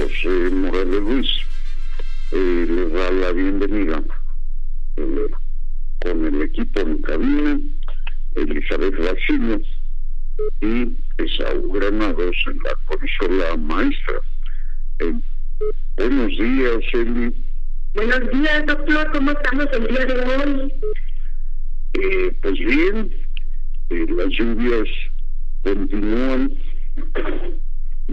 José 0.00 0.50
Morales 0.50 1.00
Ruiz. 1.00 1.28
Eh, 2.32 2.66
les 2.68 2.92
da 2.92 3.10
la 3.10 3.32
bienvenida 3.32 4.02
eh, 4.96 5.30
con 6.00 6.24
el 6.24 6.42
equipo 6.42 6.80
en 6.80 7.02
cabina, 7.02 7.60
Elizabeth 8.34 8.96
Basilio 8.96 9.60
y 10.62 10.96
Esaú 11.18 11.72
Granados 11.72 12.36
en 12.46 12.58
la 12.64 12.74
consola 12.86 13.56
maestra. 13.58 14.20
Eh, 15.00 15.20
buenos 15.98 16.28
días, 16.38 16.80
Eli. 16.94 17.44
Buenos 17.92 18.30
días, 18.30 18.66
doctor. 18.66 19.12
¿Cómo 19.12 19.32
estamos 19.32 19.66
el 19.72 19.86
día 19.86 20.06
de 20.06 20.20
hoy? 20.24 20.74
Eh, 21.92 22.38
pues 22.40 22.58
bien, 22.58 23.12
eh, 23.90 24.06
las 24.08 24.28
lluvias 24.28 24.88
continúan. 25.62 26.56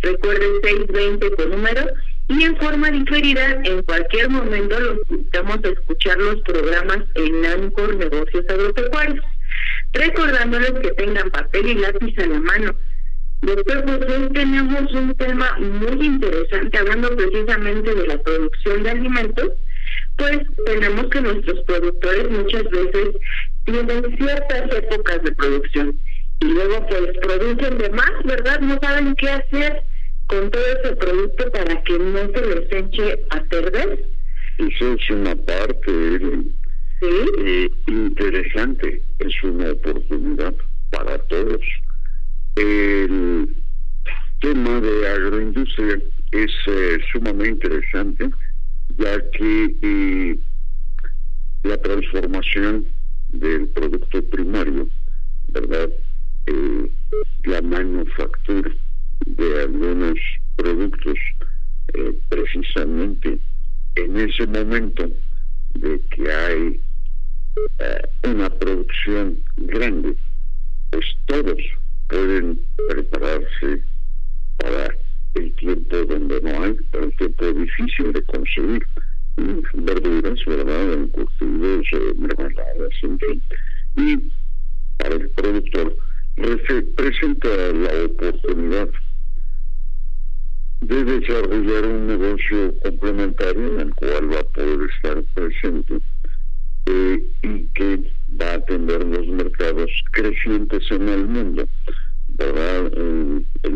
Recuerden 0.03 0.51
620 0.63 1.31
con 1.33 1.51
número 1.51 1.87
y 2.29 2.43
en 2.43 2.57
forma 2.57 2.91
diferida 2.91 3.61
en 3.65 3.83
cualquier 3.83 4.29
momento 4.29 4.79
los 4.81 4.99
invitamos 5.09 5.59
a 5.65 5.69
escuchar 5.69 6.19
los 6.19 6.41
programas 6.43 6.99
en 7.15 7.47
Ancor 7.47 7.95
Negocios 7.97 8.45
Agropecuarios. 8.49 9.25
Recordándoles 9.93 10.73
que 10.73 10.91
tengan 10.93 11.31
papel 11.31 11.67
y 11.69 11.75
lápiz 11.75 12.19
a 12.19 12.27
la 12.27 12.41
mano. 12.41 12.75
Doctor, 13.43 13.85
pues 13.85 14.01
hoy 14.11 14.33
tenemos 14.33 14.93
un 14.93 15.15
tema 15.15 15.57
muy 15.59 16.07
interesante, 16.07 16.79
hablando 16.79 17.15
precisamente 17.17 17.95
de 17.95 18.07
la 18.07 18.19
producción 18.23 18.83
de 18.83 18.91
alimentos, 18.91 19.53
pues 20.17 20.39
tenemos 20.65 21.07
que 21.11 21.21
nuestros 21.21 21.61
productores 21.65 22.31
muchas 22.31 22.65
veces 22.65 23.11
tienen 23.65 24.17
ciertas 24.17 24.75
épocas 24.75 25.23
de 25.23 25.33
producción 25.33 25.99
y 26.41 26.45
luego 26.47 26.87
pues 26.89 27.19
producen 27.23 27.79
de 27.79 27.91
más, 27.91 28.13
¿verdad? 28.25 28.61
No 28.61 28.79
saben 28.83 29.15
qué 29.15 29.29
hacer 29.29 29.83
con 30.27 30.51
todo 30.51 30.63
ese 30.67 30.97
producto 30.97 31.51
para 31.53 31.83
que 31.83 31.99
no 31.99 32.19
se 32.19 32.47
les 32.47 32.73
eche 32.73 33.27
a 33.31 33.43
perder. 33.45 34.09
Eso 34.59 34.93
es 34.95 35.11
una 35.11 35.37
parte 35.37 35.93
¿Sí? 37.01 37.07
eh, 37.39 37.71
interesante, 37.87 39.03
es 39.19 39.43
una 39.45 39.73
oportunidad 39.73 40.55
para 40.91 41.19
todos. 41.19 41.61
El 42.57 43.55
tema 44.41 44.81
de 44.81 45.09
agroindustria 45.09 46.01
es 46.33 46.51
eh, 46.67 46.99
sumamente 47.13 47.67
interesante, 47.67 48.31
ya 48.99 49.31
que 49.31 49.77
eh, 49.83 50.39
la 51.63 51.77
transformación 51.77 52.87
del 53.29 53.69
producto 53.69 54.23
primario, 54.25 54.89
¿verdad? 55.49 55.91
La 57.45 57.61
manufactura 57.61 58.71
de 59.27 59.63
algunos 59.63 60.19
productos, 60.57 61.19
eh, 61.95 62.19
precisamente 62.29 63.39
en 63.97 64.17
ese 64.17 64.47
momento 64.47 65.11
de 65.75 66.01
que 66.11 66.33
hay 66.33 66.81
eh, 67.79 68.03
una 68.25 68.49
producción 68.51 69.39
grande, 69.57 70.15
pues 70.91 71.05
todos 71.27 71.59
pueden 72.09 72.61
prepararse 72.89 73.83
para 74.59 74.95
el 75.35 75.53
tiempo 75.57 75.97
donde 76.05 76.41
no 76.41 76.63
hay, 76.63 76.73
para 76.93 77.05
el 77.05 77.17
tiempo 77.17 77.53
difícil 77.53 78.13
de 78.13 78.23
conseguir 78.23 78.87
verduras, 79.75 80.39
¿verdad? 80.47 80.93
Encurtidos, 80.95 81.87
eh, 81.93 82.15
mermeladas, 82.17 82.95
en 83.03 83.19
fin. 83.19 83.43
Y 83.97 84.33
para 84.99 85.17
el 85.17 85.29
productor 85.31 85.97
presenta 86.97 87.49
la 87.49 88.05
oportunidad 88.05 88.89
de 90.81 91.05
desarrollar 91.05 91.87
un 91.87 92.07
negocio 92.07 92.75
complementario 92.83 93.75
en 93.75 93.81
el 93.81 93.95
cual 93.95 94.33
va 94.33 94.41
a 94.41 94.45
poder 94.45 94.91
estar 94.91 95.23
presente 95.35 95.99
eh, 96.87 97.31
y 97.43 97.65
que 97.75 98.13
va 98.41 98.53
a 98.53 98.55
atender 98.55 99.05
los 99.05 99.27
mercados 99.29 99.91
crecientes 100.13 100.85
en 100.91 101.09
el 101.09 101.27
mundo, 101.27 101.67
¿verdad? 102.29 102.93
El 103.63 103.76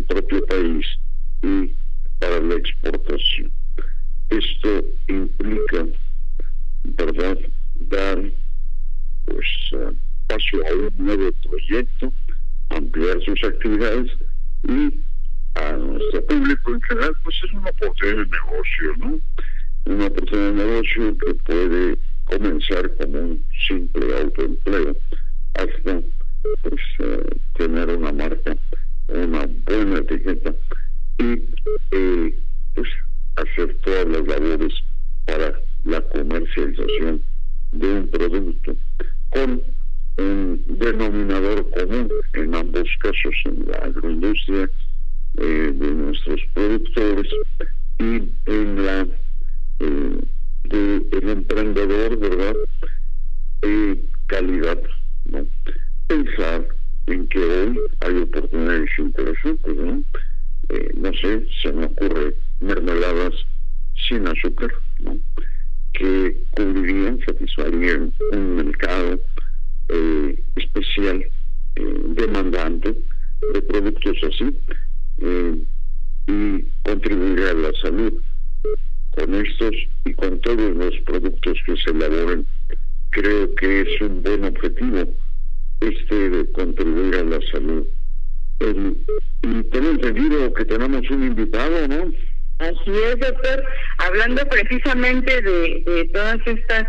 precisamente 94.70 95.42
de, 95.42 96.10
todas 96.12 96.38
estas, 96.46 96.84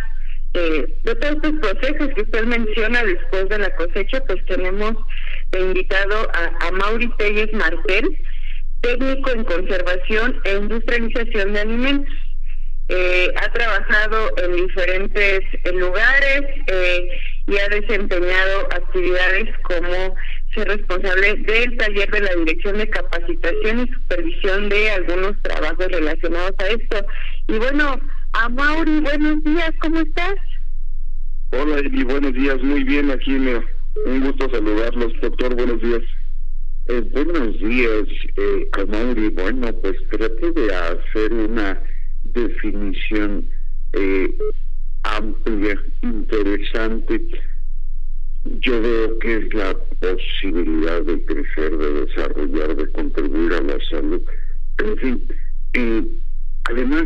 eh, 0.53 0.85
de 1.03 1.15
todos 1.15 1.35
estos 1.35 1.53
procesos 1.59 2.13
que 2.13 2.21
usted 2.21 2.43
menciona 2.43 3.03
después 3.03 3.49
de 3.49 3.57
la 3.57 3.75
cosecha, 3.75 4.23
pues 4.25 4.45
tenemos 4.45 4.93
invitado 5.57 6.29
a, 6.33 6.67
a 6.67 6.71
Mauri 6.71 7.11
Telles 7.17 7.51
Martel, 7.53 8.17
técnico 8.81 9.31
en 9.31 9.43
conservación 9.45 10.39
e 10.43 10.57
industrialización 10.57 11.53
de 11.53 11.59
alimentos. 11.59 12.15
Eh, 12.89 13.33
ha 13.41 13.51
trabajado 13.53 14.31
en 14.37 14.67
diferentes 14.67 15.39
lugares 15.73 16.41
eh, 16.67 17.09
y 17.47 17.57
ha 17.57 17.69
desempeñado 17.69 18.67
actividades 18.71 19.47
como 19.63 20.15
ser 20.53 20.67
responsable 20.67 21.35
del 21.35 21.77
taller 21.77 22.11
de 22.11 22.19
la 22.19 22.35
Dirección 22.35 22.77
de 22.77 22.89
Capacitación 22.89 23.79
y 23.79 23.93
Supervisión 23.93 24.67
de 24.67 24.91
algunos 24.91 25.41
trabajos 25.41 25.87
relacionados 25.87 26.51
a 26.59 26.67
esto. 26.67 27.05
Y 27.51 27.57
bueno, 27.57 27.99
a 28.31 28.47
Mauri, 28.47 29.01
buenos 29.01 29.43
días, 29.43 29.71
¿cómo 29.81 29.99
estás? 29.99 30.35
Hola, 31.49 31.81
y 31.83 32.03
buenos 32.05 32.31
días, 32.31 32.63
muy 32.63 32.81
bien, 32.85 33.11
aquí 33.11 33.31
me, 33.31 33.57
un 34.05 34.21
gusto 34.21 34.49
saludarlos, 34.49 35.11
doctor, 35.21 35.53
buenos 35.55 35.81
días. 35.81 36.01
Eh, 36.87 37.01
buenos 37.11 37.59
días, 37.59 38.03
eh, 38.37 38.69
Mauri. 38.87 39.27
Bueno, 39.31 39.73
pues 39.81 39.97
trate 40.11 40.51
de 40.53 40.73
hacer 40.73 41.33
una 41.33 41.77
definición 42.23 43.49
eh, 43.91 44.33
amplia, 45.03 45.77
interesante. 46.03 47.21
Yo 48.61 48.81
veo 48.81 49.19
que 49.19 49.37
es 49.39 49.53
la 49.53 49.77
posibilidad 49.99 51.01
de 51.01 51.25
crecer, 51.25 51.77
de 51.77 52.05
desarrollar, 52.05 52.77
de 52.77 52.89
contribuir 52.93 53.53
a 53.55 53.61
la 53.61 53.77
salud. 53.89 54.21
En 54.77 54.97
fin, 54.99 55.27
eh, 55.73 56.05
además, 56.63 57.03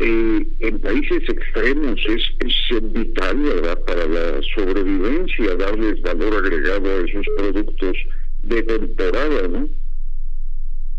eh, 0.00 0.46
en 0.60 0.80
países 0.80 1.22
extremos 1.28 2.00
es, 2.08 2.22
es 2.40 2.92
vital, 2.92 3.36
¿verdad?, 3.36 3.78
para 3.84 4.06
la 4.06 4.40
sobrevivencia, 4.54 5.56
darles 5.56 6.00
valor 6.02 6.34
agregado 6.34 6.90
a 6.90 7.08
esos 7.08 7.26
productos 7.36 7.96
de 8.42 8.62
temporada, 8.62 9.48
¿no? 9.48 9.68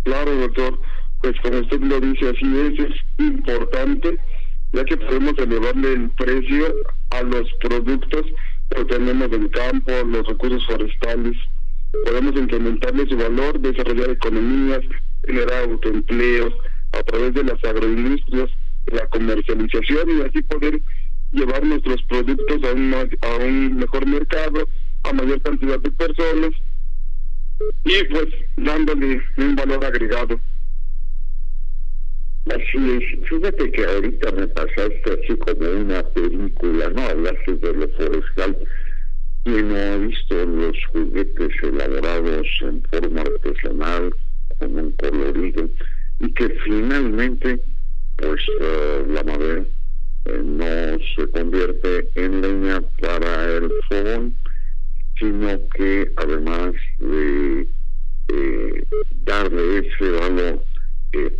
Claro, 0.03 0.35
doctor 0.35 0.79
pues 1.21 1.35
como 1.41 1.59
usted 1.59 1.79
lo 1.81 1.99
dice, 1.99 2.29
así 2.29 2.59
es, 2.59 2.79
es 2.79 2.95
importante, 3.19 4.17
ya 4.73 4.83
que 4.85 4.97
podemos 4.97 5.37
elevarle 5.37 5.93
el 5.93 6.09
precio 6.11 6.73
a 7.11 7.21
los 7.21 7.47
productos 7.61 8.25
que 8.71 8.85
tenemos 8.85 9.29
del 9.29 9.49
campo, 9.51 9.91
los 10.07 10.27
recursos 10.27 10.65
forestales, 10.65 11.37
podemos 12.05 12.35
incrementarle 12.35 13.07
su 13.07 13.17
valor, 13.17 13.59
desarrollar 13.59 14.09
economías, 14.09 14.81
generar 15.25 15.69
autoempleos 15.69 16.53
a 16.93 17.03
través 17.03 17.33
de 17.35 17.43
las 17.43 17.63
agroindustrias, 17.63 18.49
la 18.91 19.07
comercialización 19.07 20.09
y 20.09 20.21
así 20.21 20.41
poder 20.43 20.81
llevar 21.31 21.63
nuestros 21.63 22.01
productos 22.03 22.63
a 22.63 22.73
un, 22.73 22.93
a 22.93 23.35
un 23.37 23.77
mejor 23.77 24.05
mercado, 24.05 24.67
a 25.03 25.13
mayor 25.13 25.41
cantidad 25.41 25.79
de 25.79 25.91
personas 25.91 26.51
y 27.83 28.03
pues 28.05 28.27
dándole 28.57 29.21
un 29.37 29.55
valor 29.55 29.83
agregado. 29.85 30.39
Así 32.47 32.77
es, 32.77 33.29
fíjate 33.29 33.71
que 33.71 33.85
ahorita 33.85 34.31
me 34.31 34.47
pasaste 34.47 35.03
así 35.05 35.37
como 35.37 35.69
una 35.69 36.01
película, 36.09 36.89
¿no? 36.89 37.01
Hablaste 37.03 37.55
de 37.55 37.73
lo 37.73 37.87
forestal. 37.89 38.57
no 39.45 39.75
ha 39.77 39.97
visto 39.97 40.45
los 40.45 40.77
juguetes 40.91 41.49
elaborados 41.61 42.47
en 42.61 42.81
forma 42.89 43.21
artesanal, 43.21 44.15
con 44.57 44.75
un 44.75 44.91
colorido, 44.93 45.69
y 46.19 46.33
que 46.33 46.49
finalmente, 46.65 47.61
pues 48.21 48.41
uh, 48.59 49.11
la 49.11 49.23
madera 49.23 49.63
eh, 50.25 50.41
no 50.43 50.99
se 51.15 51.29
convierte 51.31 52.07
en 52.15 52.41
leña 52.41 52.81
para 53.01 53.57
el 53.57 53.71
fogón, 53.89 54.35
sino 55.19 55.59
que 55.69 56.11
además 56.17 56.73
de 56.99 57.67
eh, 58.29 58.83
darle 59.25 59.79
ese 59.79 60.11
valor 60.11 60.63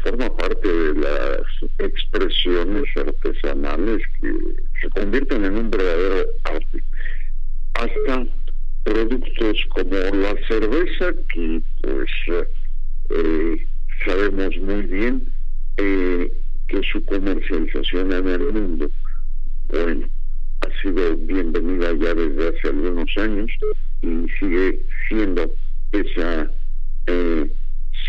forma 0.04 0.36
parte 0.36 0.68
de 0.68 0.94
las 0.96 1.42
expresiones 1.80 2.84
artesanales 2.98 4.02
que 4.20 4.34
se 4.82 4.90
convierten 4.90 5.46
en 5.46 5.58
un 5.58 5.72
verdadero 5.72 6.30
arte. 6.44 6.84
Hasta 7.76 8.28
productos 8.84 9.66
como 9.70 9.96
la 9.96 10.36
cerveza, 10.48 11.14
que 11.34 11.62
pues 11.82 12.12
eh, 13.10 13.68
sabemos 14.06 14.58
muy 14.58 14.82
bien 14.84 15.32
eh, 15.78 16.32
que 16.72 16.82
su 16.90 17.04
comercialización 17.04 18.14
en 18.14 18.28
el 18.30 18.54
mundo, 18.54 18.90
bueno, 19.68 20.08
ha 20.62 20.82
sido 20.82 21.18
bienvenida 21.18 21.92
ya 22.00 22.14
desde 22.14 22.48
hace 22.48 22.70
algunos 22.70 23.18
años 23.18 23.52
y 24.02 24.26
sigue 24.40 24.82
siendo 25.10 25.54
esa 25.92 26.50
eh, 27.08 27.52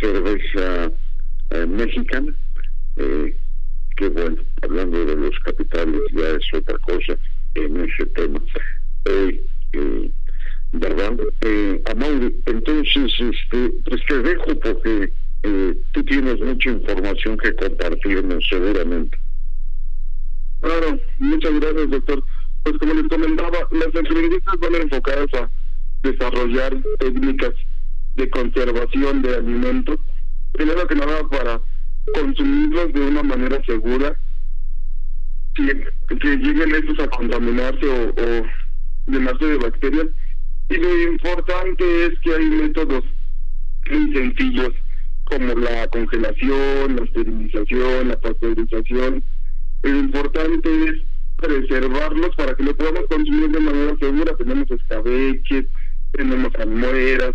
cerveza 0.01 0.93
eh, 1.51 1.67
mexicana, 1.67 2.33
eh, 2.99 3.37
que 3.97 4.09
bueno, 4.11 4.37
hablando 4.63 5.05
de 5.07 5.17
los 5.17 5.37
capitales 5.41 6.01
ya 6.13 6.29
es 6.29 6.55
otra 6.55 6.79
cosa 6.79 7.17
en 7.57 7.81
ese 7.81 8.07
tema. 8.15 8.41
Eh, 9.07 9.45
eh, 9.73 10.11
¿Verdad? 10.75 11.19
Eh, 11.43 11.83
entonces 12.47 13.13
este, 13.19 13.73
pues 13.85 14.01
te 14.07 14.23
dejo 14.23 14.59
porque 14.61 15.13
eh, 15.43 15.77
tú 15.93 16.05
tienes 16.05 16.41
mucha 16.41 16.71
información 16.71 17.37
que 17.39 17.55
compartirnos 17.55 18.45
seguramente. 18.49 19.19
Claro, 20.61 21.01
muchas 21.19 21.61
gracias 21.61 21.91
doctor. 21.91 22.25
Pues 22.63 22.79
como 22.79 22.95
les 22.95 23.09
comentaba, 23.09 23.59
las 23.73 23.95
entrevistas 23.95 24.55
van 24.61 24.75
enfocadas 24.77 25.35
a 25.35 25.51
desarrollar 26.03 26.77
técnicas 27.01 27.55
de 28.15 28.31
conservación 28.31 29.23
de 29.23 29.37
alimentos 29.37 29.99
primero 30.53 30.87
que 30.87 30.95
nada 30.95 31.27
para 31.29 31.61
consumirlos 32.15 32.93
de 32.93 33.01
una 33.01 33.23
manera 33.23 33.61
segura, 33.65 34.17
que, 35.55 35.87
que 36.21 36.37
lleguen 36.37 36.75
estos 36.75 36.99
a 37.01 37.09
contaminarse 37.09 37.87
o, 37.87 38.11
o 38.11 38.47
llenarse 39.07 39.47
de 39.47 39.57
bacterias. 39.59 40.07
Y 40.69 40.77
lo 40.77 41.13
importante 41.13 42.07
es 42.07 42.19
que 42.21 42.35
hay 42.35 42.47
métodos 42.47 43.05
muy 43.91 44.13
sencillos 44.15 44.71
como 45.33 45.55
la 45.55 45.87
congelación, 45.89 46.97
la 46.97 47.05
esterilización, 47.05 48.09
la 48.09 48.21
pasteurización. 48.21 49.23
Lo 49.83 49.99
importante 49.99 50.69
es 50.85 51.03
preservarlos 51.37 52.37
para 52.37 52.55
que 52.55 52.63
lo 52.63 52.77
podamos 52.77 53.07
consumir 53.09 53.51
de 53.51 53.61
manera 53.61 53.97
segura. 53.99 54.37
Tenemos 54.37 54.71
escabeches, 54.71 55.67
tenemos 56.13 56.55
almueras, 56.57 57.33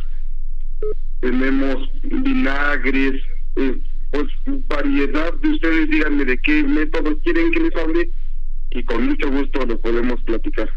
tenemos 1.22 1.90
vinagres, 2.04 3.22
eh, 3.56 3.80
pues 4.12 4.28
variedad 4.68 5.34
de 5.34 5.50
ustedes, 5.50 5.90
díganme 5.90 6.26
de 6.26 6.38
qué 6.38 6.64
método 6.64 7.18
quieren 7.20 7.52
que 7.52 7.60
les 7.60 7.76
hable 7.76 8.10
y 8.72 8.84
con 8.84 9.08
mucho 9.08 9.30
gusto 9.32 9.66
lo 9.66 9.80
podemos 9.82 10.22
platicar. 10.24 10.70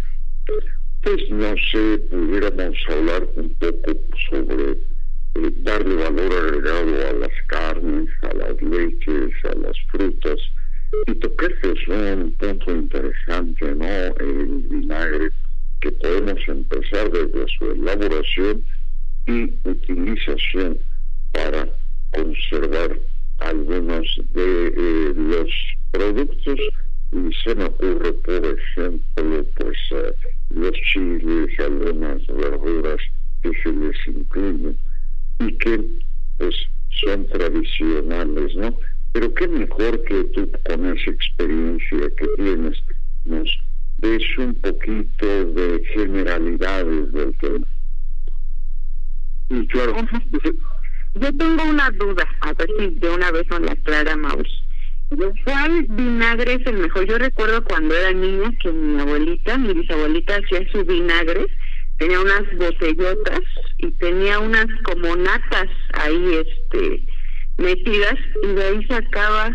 Pues 1.03 1.31
no 1.31 1.55
sé, 1.71 1.99
pudiéramos 2.11 2.77
hablar 2.89 3.27
un 3.37 3.55
poco 3.55 3.93
sobre 4.31 4.79
darle 5.35 5.95
valor 5.95 6.33
agregado 6.33 7.09
a 7.09 7.13
las 7.13 7.33
carnes, 7.47 8.09
a 8.23 8.35
las 8.35 8.61
leches, 8.63 9.33
a 9.45 9.55
las 9.57 9.77
frutas. 9.91 10.39
Y 11.07 11.15
tocar 11.15 11.53
es 11.63 11.89
un 11.89 12.33
punto 12.33 12.73
interesante, 12.73 13.75
¿no? 13.75 13.87
El 13.87 14.67
vinagre, 14.69 15.31
que 15.81 15.93
podemos 15.93 16.41
empezar 16.49 17.11
desde 17.11 17.47
su 17.59 17.71
elaboración 17.71 18.65
y 19.27 19.55
utilización 19.69 20.79
para 21.33 21.69
conservar 22.13 22.99
algunos 23.39 24.21
de 24.33 24.67
eh, 24.67 25.15
los 25.17 25.51
productos 25.93 26.61
y 27.13 27.33
se 27.43 27.55
me 27.55 27.65
ocurre 27.65 28.13
por 28.13 28.45
ejemplo 28.45 29.45
pues 29.57 29.79
eh, 29.93 30.15
los 30.51 30.73
chiles 30.73 31.59
algunas 31.59 32.27
verduras 32.27 32.99
que 33.43 33.51
se 33.63 33.73
les 33.73 33.97
incluyen 34.07 34.77
y 35.41 35.53
que 35.59 35.81
pues 36.39 36.55
son 37.03 37.27
tradicionales 37.29 38.55
no 38.57 38.77
pero 39.13 39.35
qué 39.35 39.49
mejor 39.49 40.03
que 40.05 40.25
tú 40.25 40.51
con 40.67 40.87
esa 40.87 41.11
experiencia 41.11 42.11
que 42.17 42.27
tienes 42.37 42.79
nos 43.25 43.59
des 43.99 44.23
un 44.39 44.55
poquito 44.55 45.45
de 45.55 45.83
generalidades 45.93 47.13
del 47.13 47.37
tema 47.39 47.67
y 49.49 49.67
claro 49.67 49.97
yo 51.15 51.37
tengo 51.37 51.65
una 51.65 51.91
duda, 51.91 52.25
a 52.41 52.53
ver 52.53 52.69
si 52.79 52.87
de 52.91 53.11
una 53.11 53.33
vez 53.33 53.45
nos 53.51 53.61
la 53.63 53.73
aclara 53.73 54.17
Mauri. 54.17 54.49
¿Cuál 55.45 55.87
vinagre 55.89 56.55
es 56.55 56.67
el 56.67 56.79
mejor? 56.79 57.05
Yo 57.05 57.19
recuerdo 57.19 57.65
cuando 57.65 57.97
era 57.97 58.13
niña 58.13 58.53
que 58.63 58.71
mi 58.71 59.01
abuelita, 59.01 59.59
mi 59.59 59.75
bisabuelita 59.75 60.37
hacía 60.37 60.71
su 60.71 60.85
vinagre, 60.85 61.47
tenía 62.01 62.19
unas 62.19 62.43
botellotas 62.57 63.43
y 63.77 63.91
tenía 63.93 64.39
unas 64.39 64.67
como 64.85 65.17
natas 65.17 65.69
ahí 65.93 66.35
este 66.35 67.07
metidas 67.59 68.17
y 68.43 68.47
de 68.55 68.65
ahí 68.65 68.87
sacaba 68.87 69.55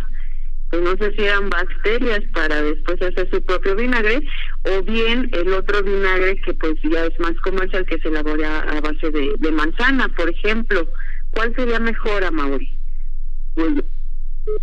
pues 0.69 0.83
no 0.83 0.91
sé 0.97 1.11
si 1.15 1.23
eran 1.23 1.49
bacterias 1.49 2.21
para 2.33 2.61
después 2.61 3.01
hacer 3.01 3.27
su 3.31 3.41
propio 3.41 3.75
vinagre 3.75 4.21
o 4.63 4.83
bien 4.83 5.27
el 5.33 5.53
otro 5.53 5.81
vinagre 5.81 6.39
que 6.41 6.53
pues 6.53 6.75
ya 6.83 7.05
es 7.05 7.19
más 7.19 7.33
comercial 7.43 7.83
que 7.87 7.99
se 7.99 8.09
elabora 8.09 8.59
a 8.59 8.79
base 8.79 9.09
de, 9.09 9.51
manzana, 9.51 10.07
por 10.09 10.29
ejemplo. 10.29 10.87
¿Cuál 11.31 11.55
sería 11.55 11.79
mejor, 11.79 12.23
Amaury? 12.23 12.77
Bueno, 13.55 13.83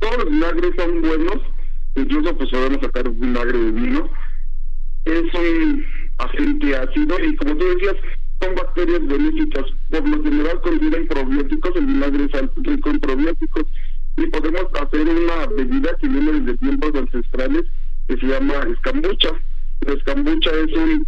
todos 0.00 0.16
los 0.18 0.30
vinagres 0.30 0.72
son 0.76 1.02
buenos, 1.02 1.38
incluso 1.96 2.36
pues 2.36 2.50
podemos 2.50 2.80
sacar 2.82 3.10
vinagre 3.10 3.58
de 3.58 3.70
vino. 3.70 4.10
Es 5.04 5.34
un 5.34 6.01
agente 6.18 6.76
ácido 6.76 7.16
y 7.24 7.36
como 7.36 7.56
tú 7.56 7.64
decías, 7.64 7.96
son 8.40 8.54
bacterias 8.54 9.06
benéficas. 9.06 9.64
Por 9.90 10.08
lo 10.08 10.22
general 10.22 10.60
contienen 10.62 11.06
probióticos, 11.08 11.76
el 11.76 11.86
vinagre 11.86 12.24
es 12.24 12.50
rico 12.56 12.90
en 12.90 13.00
probióticos 13.00 13.64
y 14.16 14.26
podemos 14.26 14.66
hacer 14.80 15.08
una 15.08 15.46
bebida 15.46 15.96
que 16.00 16.08
viene 16.08 16.32
desde 16.32 16.58
tiempos 16.58 16.94
ancestrales 16.94 17.64
que 18.08 18.16
se 18.16 18.26
llama 18.26 18.54
escambucha. 18.70 19.30
La 19.86 19.94
escambucha 19.94 20.50
es 20.50 20.76
un 20.76 21.06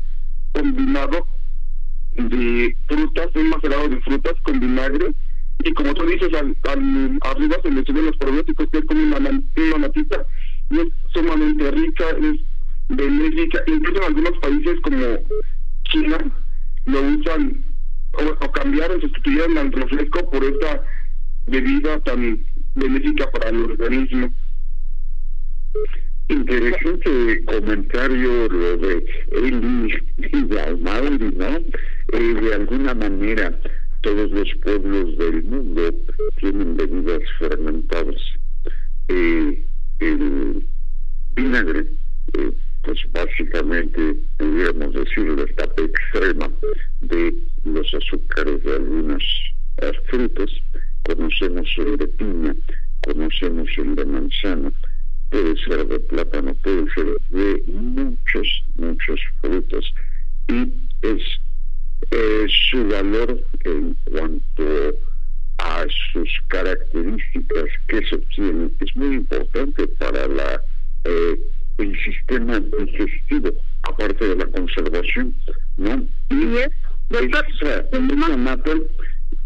combinado 0.52 1.26
de 2.14 2.76
frutas, 2.86 3.28
un 3.34 3.48
macerado 3.50 3.88
de 3.88 4.00
frutas 4.00 4.34
con 4.44 4.60
vinagre 4.60 5.14
y 5.62 5.72
como 5.72 5.94
tú 5.94 6.04
dices, 6.06 6.28
al, 6.34 6.56
arriba 7.22 7.56
se 7.62 7.70
le 7.70 7.84
suben 7.84 8.06
los 8.06 8.16
probióticos, 8.16 8.68
que 8.70 8.78
es 8.78 8.84
como 8.84 9.02
una, 9.02 9.16
una 9.18 9.78
matita, 9.78 10.26
y 10.70 10.80
es 10.80 10.88
sumamente 11.12 11.70
rica, 11.70 12.04
es 12.10 12.40
benéfica, 12.88 13.62
incluso 13.66 13.98
en 13.98 14.04
algunos 14.04 14.38
países 14.38 14.80
como 14.80 15.18
China 15.84 16.18
lo 16.86 17.00
usan 17.00 17.64
o, 18.12 18.52
cambiaron, 18.52 19.00
sustituyeron 19.00 19.58
al 19.58 19.72
refresco 19.72 20.30
por 20.30 20.44
esta 20.44 20.82
bebida 21.46 22.00
tan 22.00 22.44
benéfica 22.74 23.30
para 23.30 23.50
el 23.50 23.70
organismo. 23.70 24.32
Interesante 26.28 27.44
comentario 27.44 28.48
lo 28.48 28.76
de 28.78 29.04
Eli 29.32 29.92
de 30.30 31.32
¿no? 31.36 31.58
Eh, 32.12 32.34
de 32.40 32.54
alguna 32.54 32.94
manera 32.94 33.58
todos 34.04 34.30
los 34.30 34.48
pueblos 34.62 35.18
del 35.18 35.42
mundo 35.44 35.94
tienen 36.38 36.76
bebidas 36.76 37.22
fermentadas. 37.38 38.20
Eh, 39.08 39.66
el 39.98 40.66
vinagre, 41.34 41.86
eh, 42.34 42.52
pues 42.84 42.98
básicamente 43.12 44.16
pudiéramos 44.38 44.94
decir 44.94 45.26
la 45.28 45.42
etapa 45.42 45.82
extrema 45.82 46.50
de 47.00 47.34
los 47.64 47.94
azúcares 47.94 48.62
de 48.62 48.74
algunas 48.74 49.22
frutas. 50.08 50.50
Conocemos 51.04 51.68
el 51.78 51.96
de 51.98 52.08
piña, 52.08 52.54
conocemos 53.02 53.68
el 53.76 53.94
de 53.94 54.04
manzana, 54.04 54.72
puede 55.30 55.56
ser 55.64 55.86
de 55.86 56.00
plátano, 56.00 56.54
puede 56.62 56.86
ser 56.94 57.06
de 57.30 57.62
muchas, 57.66 58.46
muchas 58.76 59.20
frutas. 59.40 59.84
Y 60.48 60.72
es 61.02 61.22
eh, 62.10 62.46
su 62.70 62.86
valor 62.88 63.40
en 63.64 63.96
cuanto 64.04 64.94
a 65.58 65.86
sus 66.12 66.28
características 66.48 67.64
que 67.88 68.04
se 68.06 68.16
obtienen 68.16 68.74
es 68.80 68.96
muy 68.96 69.16
importante 69.16 69.86
para 69.98 70.26
la 70.26 70.60
eh, 71.04 71.40
el 71.78 71.96
sistema 72.04 72.60
digestivo, 72.60 73.50
aparte 73.82 74.28
de 74.28 74.36
la 74.36 74.46
conservación, 74.46 75.34
¿no? 75.76 76.04
Y 76.30 76.56
esa, 76.56 77.44
esa 77.88 78.36
mata, 78.36 78.72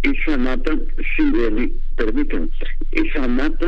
esa 0.03 0.37
mata, 0.37 0.73
sí, 1.17 1.73
permiten, 1.97 2.51
esa 2.93 3.27
mata 3.27 3.67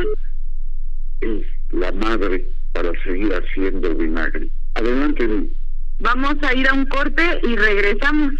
es 1.21 1.45
la 1.71 1.91
madre 1.91 2.45
para 2.73 2.91
seguir 3.03 3.31
haciendo 3.33 3.95
vinagre. 3.95 4.49
Adelante, 4.75 5.27
Vamos 5.99 6.35
a 6.41 6.53
ir 6.55 6.67
a 6.67 6.73
un 6.73 6.85
corte 6.87 7.21
y 7.43 7.55
regresamos. 7.55 8.33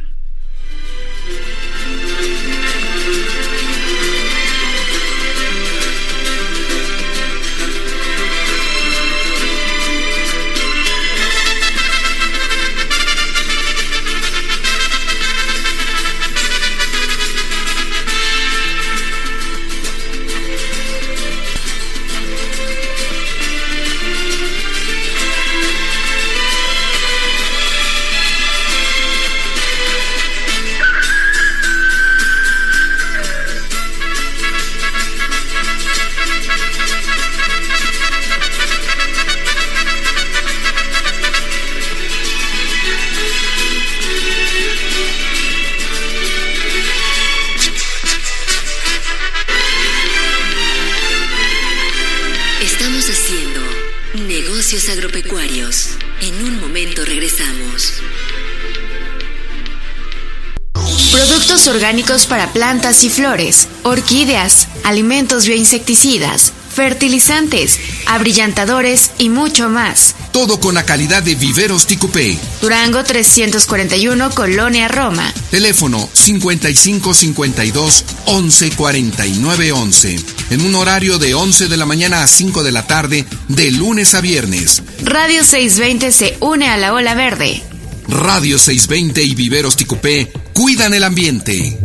Agropecuarios. 54.90 55.98
En 56.22 56.36
un 56.46 56.62
momento 56.62 57.04
regresamos. 57.04 57.94
Productos 61.12 61.68
orgánicos 61.68 62.28
para 62.28 62.54
plantas 62.54 63.04
y 63.04 63.10
flores, 63.10 63.68
orquídeas, 63.84 64.68
alimentos 64.84 65.48
bioinsecticidas, 65.48 66.54
fertilizantes, 66.74 67.80
abrillantadores 68.06 69.12
y 69.18 69.30
mucho 69.30 69.70
más. 69.70 70.16
Todo 70.32 70.60
con 70.60 70.74
la 70.74 70.86
calidad 70.86 71.22
de 71.24 71.36
Viveros 71.36 71.86
Ticupé. 71.88 72.38
Durango 72.62 73.04
341, 73.04 74.30
Colonia 74.32 74.88
Roma. 74.88 75.34
Teléfono 75.50 76.10
5552 76.14 78.06
11 78.26 78.72
49 78.72 79.72
11. 79.74 80.20
En 80.52 80.62
un 80.62 80.76
horario 80.76 81.18
de 81.20 81.34
11 81.34 81.68
de 81.68 81.78
la 81.78 81.86
mañana 81.86 82.24
a 82.24 82.28
5 82.28 82.64
de 82.64 82.72
la 82.72 82.88
tarde, 82.88 83.26
de 83.50 83.72
lunes 83.72 84.16
a 84.16 84.22
viernes. 84.22 84.82
Radio 85.04 85.44
620 85.44 86.12
se 86.12 86.38
une 86.40 86.70
a 86.70 86.78
la 86.78 86.94
ola 86.94 87.14
verde. 87.14 87.62
Radio 88.08 88.58
620 88.58 89.24
y 89.24 89.36
Viveros 89.36 89.76
Ticupé 89.76 90.32
cuidan 90.54 90.94
el 90.94 91.04
ambiente. 91.04 91.78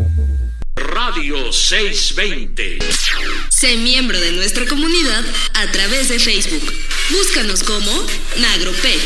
Radio 0.77 1.53
620. 1.53 2.79
Sé 3.49 3.77
miembro 3.77 4.21
de 4.21 4.33
nuestra 4.33 4.67
comunidad 4.67 5.25
a 5.55 5.73
través 5.73 6.09
de 6.09 6.19
Facebook. 6.19 6.63
Búscanos 7.09 7.63
como 7.63 7.93
Nagropec. 8.41 9.01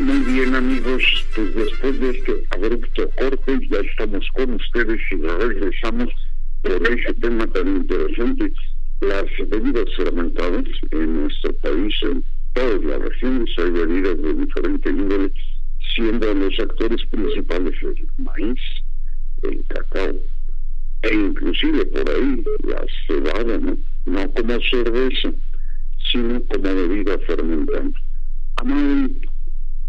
Muy 0.00 0.18
bien 0.32 0.56
amigos, 0.56 1.04
pues 1.36 1.54
después 1.54 2.00
de 2.00 2.10
este 2.10 2.46
abrupto 2.50 3.08
corte 3.16 3.58
ya 3.70 3.78
estamos 3.78 4.26
con 4.34 4.54
ustedes 4.54 5.00
y 5.12 5.16
regresamos 5.22 6.08
por 6.62 6.82
ese 6.90 7.14
tema 7.20 7.46
tan 7.52 7.76
interesante. 7.76 8.52
Las 9.02 9.26
bebidas 9.48 9.86
fermentadas 9.96 10.64
en 10.90 11.22
nuestro 11.22 11.52
país, 11.58 11.94
en 12.02 12.24
todas 12.54 12.82
las 12.82 13.02
regiones, 13.02 13.50
hay 13.56 13.70
bebidas 13.70 14.20
de 14.20 14.34
diferente 14.34 14.90
índole, 14.90 15.32
siendo 15.94 16.34
los 16.34 16.58
actores 16.58 17.06
principales 17.06 17.74
el 17.82 18.08
maíz, 18.18 18.60
el 19.48 19.64
cacao, 19.68 20.16
e 21.02 21.14
inclusive 21.14 21.86
por 21.86 22.08
ahí 22.10 22.44
la 22.64 22.84
cebada, 23.06 23.58
¿no? 23.58 23.76
No 24.06 24.30
como 24.32 24.58
cerveza, 24.60 25.32
sino 26.10 26.42
como 26.44 26.62
bebida 26.62 27.18
fermentante. 27.20 27.98
Amado, 28.56 29.10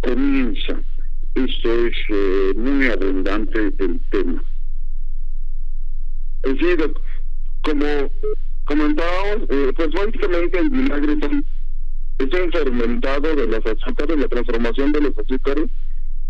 comienza. 0.02 0.80
Esto 1.36 1.86
es 1.86 1.96
eh, 2.10 2.54
muy 2.56 2.88
abundante 2.88 3.74
el 3.78 4.00
tema. 4.10 4.44
Es 6.44 6.54
decir, 6.54 6.94
como 7.62 8.12
comentábamos, 8.66 9.50
eh, 9.50 9.72
pues 9.76 9.92
básicamente 9.92 10.60
el 10.60 10.70
vinagre 10.70 11.18
es 12.20 12.34
un 12.34 12.52
fermentado 12.52 13.36
de 13.36 13.48
los 13.48 13.66
azúcares, 13.66 14.18
la 14.18 14.28
transformación 14.28 14.92
de 14.92 15.02
los 15.02 15.18
azúcares 15.18 15.70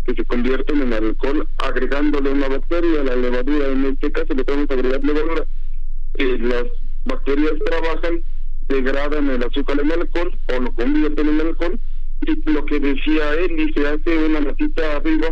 que 0.08 0.14
se 0.14 0.24
convierten 0.24 0.80
en 0.80 0.92
alcohol 0.94 1.46
agregándole 1.58 2.30
una 2.30 2.48
bacteria, 2.48 3.04
la 3.04 3.14
levadura, 3.14 3.68
en 3.68 3.84
este 3.84 4.10
caso 4.10 4.32
le 4.34 4.42
podemos 4.42 4.70
agregar 4.70 5.04
levadura. 5.04 5.44
Eh, 6.14 6.38
las 6.40 6.64
bacterias 7.04 7.52
trabajan, 7.66 8.22
degradan 8.68 9.28
el 9.28 9.42
azúcar 9.42 9.78
en 9.80 9.92
alcohol 9.92 10.34
o 10.46 10.60
lo 10.60 10.72
convierten 10.72 11.28
en 11.28 11.40
alcohol 11.40 11.78
y 12.22 12.50
lo 12.50 12.64
que 12.64 12.80
decía 12.80 13.34
él, 13.34 13.60
y 13.60 13.72
se 13.74 13.86
hace 13.86 14.16
una 14.24 14.40
matita 14.40 14.96
arriba 14.96 15.28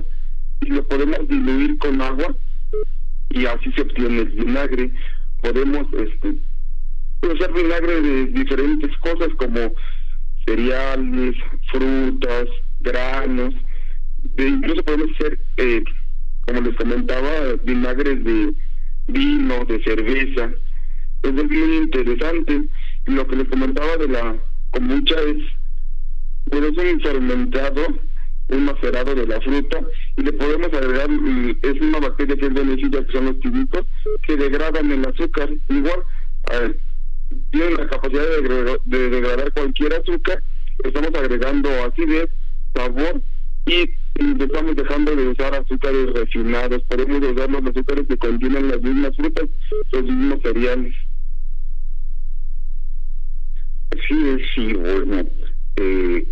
y 0.61 0.67
lo 0.67 0.87
podemos 0.87 1.27
diluir 1.27 1.79
con 1.79 2.03
agua 2.03 2.37
y 3.31 3.47
así 3.47 3.73
se 3.73 3.81
obtiene 3.81 4.21
el 4.21 4.29
vinagre. 4.29 4.93
Podemos 5.41 5.87
este 5.95 6.37
usar 7.23 7.53
vinagre 7.55 8.03
de 8.03 8.27
diferentes 8.27 8.95
cosas 8.99 9.29
como 9.39 9.73
cereales, 10.45 11.35
frutas, 11.73 12.47
granos, 12.81 13.55
incluso 14.39 14.83
podemos 14.85 15.11
hacer, 15.15 15.39
eh, 15.57 15.83
como 16.47 16.61
les 16.61 16.77
comentaba, 16.77 17.31
vinagres 17.65 18.25
de 18.25 18.53
vino, 19.09 19.65
de 19.65 19.83
cerveza. 19.83 20.51
Es 21.23 21.33
muy 21.33 21.77
interesante. 21.77 22.69
Lo 23.07 23.27
que 23.27 23.37
les 23.37 23.49
comentaba 23.49 23.97
de 23.97 24.09
la 24.09 24.37
kombucha 24.71 25.17
es 25.23 25.37
ser 26.51 26.95
un 26.95 27.01
fermentado, 27.01 27.87
un 28.49 28.65
macerado 28.65 29.15
de 29.15 29.27
la 29.27 29.41
fruta, 29.41 29.81
y 30.17 30.23
le 30.23 30.33
podemos 30.33 30.73
agregar, 30.73 31.09
mm, 31.09 31.59
es 31.63 31.81
una 31.81 32.01
bacteria 32.01 32.37
que 32.37 32.47
es 32.47 32.55
beneficia, 32.55 33.05
que 33.05 33.13
son 33.13 33.25
los 33.27 33.41
típicos, 33.41 33.87
que 34.27 34.37
degradan 34.37 34.93
el 34.93 35.07
azúcar. 35.07 35.51
Igual, 35.69 36.05
tienen 37.51 37.75
la 37.77 37.89
capacidad 37.89 38.23
de 38.85 39.11
degradar 39.11 39.53
cualquier 39.53 39.95
azúcar, 39.95 40.43
estamos 40.85 41.11
agregando 41.15 41.69
acidez, 41.85 42.29
sabor 42.75 43.21
y 43.67 43.91
estamos 44.43 44.77
dejando 44.77 45.15
de 45.15 45.29
usar 45.29 45.55
azúcares 45.55 46.13
refinados, 46.15 46.83
podemos 46.85 47.19
usar 47.19 47.51
los 47.51 47.63
azúcares 47.67 48.07
que 48.09 48.17
contienen 48.17 48.69
las 48.69 48.81
mismas 48.81 49.17
frutas, 49.17 49.49
los 49.93 50.03
mismos 50.05 50.41
cereales. 50.43 50.95
Sí, 54.09 54.29
es, 54.29 54.43
sí, 54.55 54.73
bueno, 54.75 55.27
eh, 55.77 56.27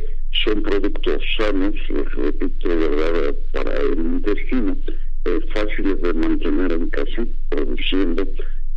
son 0.45 0.63
productos 0.63 1.23
sanos, 1.37 1.75
repito, 1.89 2.69
¿verdad?, 2.69 3.35
para 3.53 3.77
el 3.81 3.99
intestino, 3.99 4.77
eh, 5.25 5.41
fáciles 5.55 6.01
de 6.03 6.15
mantener 6.15 6.73
en 6.73 6.89
casa, 6.91 7.27
produciendo, 7.49 8.27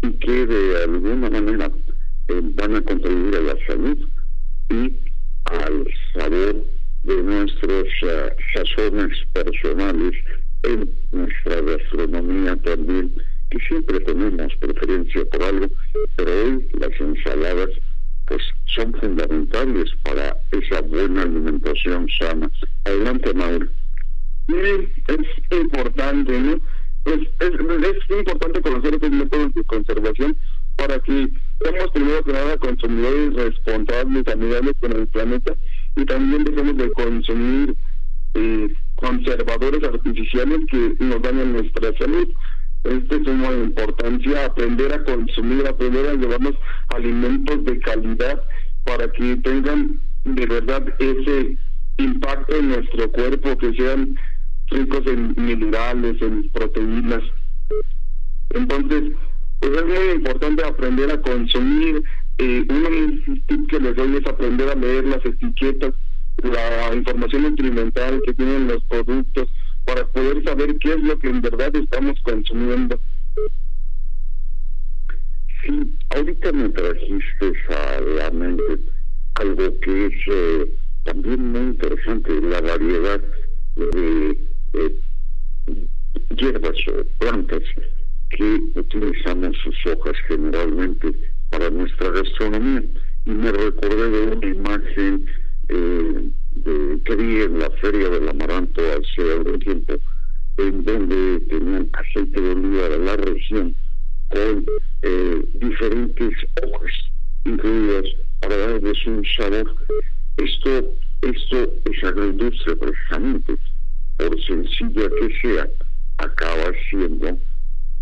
y 0.01 0.12
que 0.13 0.45
de 0.45 0.84
alguna 0.84 1.29
manera 1.29 1.71
eh, 2.29 2.41
van 2.55 2.75
a 2.75 2.82
contribuir 2.82 3.36
a 3.36 3.41
la 3.41 3.58
salud 3.67 3.97
y 4.69 4.93
al 5.45 5.88
sabor 6.13 6.65
de 7.03 7.23
nuestros 7.23 7.88
personales 9.33 10.13
en 10.63 10.89
nuestra 11.11 11.61
gastronomía 11.61 12.55
también, 12.57 13.13
que 13.49 13.59
siempre 13.67 13.99
tenemos 14.01 14.55
preferencia 14.57 15.25
por 15.25 15.43
algo, 15.43 15.67
que 97.08 97.15
vi 97.15 97.41
en 97.41 97.60
la 97.60 97.70
Feria 97.82 98.10
del 98.10 98.28
Amaranto 98.28 98.82
hace 98.82 99.32
algún 99.32 99.60
tiempo, 99.60 99.93
en 100.58 100.84
donde 100.84 101.39
tenían 101.50 101.89
aceite 101.93 102.41
de 102.41 102.52
oliva 102.52 102.89
de 102.89 103.00
la 103.00 103.15
región 103.15 103.74
con 104.30 104.65
eh, 105.04 105.41
diferentes 105.54 106.34
hojas 106.62 106.91
incluidas 107.46 108.04
para 108.41 108.58
darles 108.58 109.06
un 109.06 109.24
sabor. 109.38 109.74
Esto, 110.36 110.91
esto 111.22 111.74
es 111.86 112.04
agroindustria 112.04 112.76
precisamente, 112.76 113.56
por 114.17 114.43
sencilla 114.43 115.10
que 115.22 115.39
sea, 115.41 115.70
acaba 116.17 116.74
siendo 116.89 117.38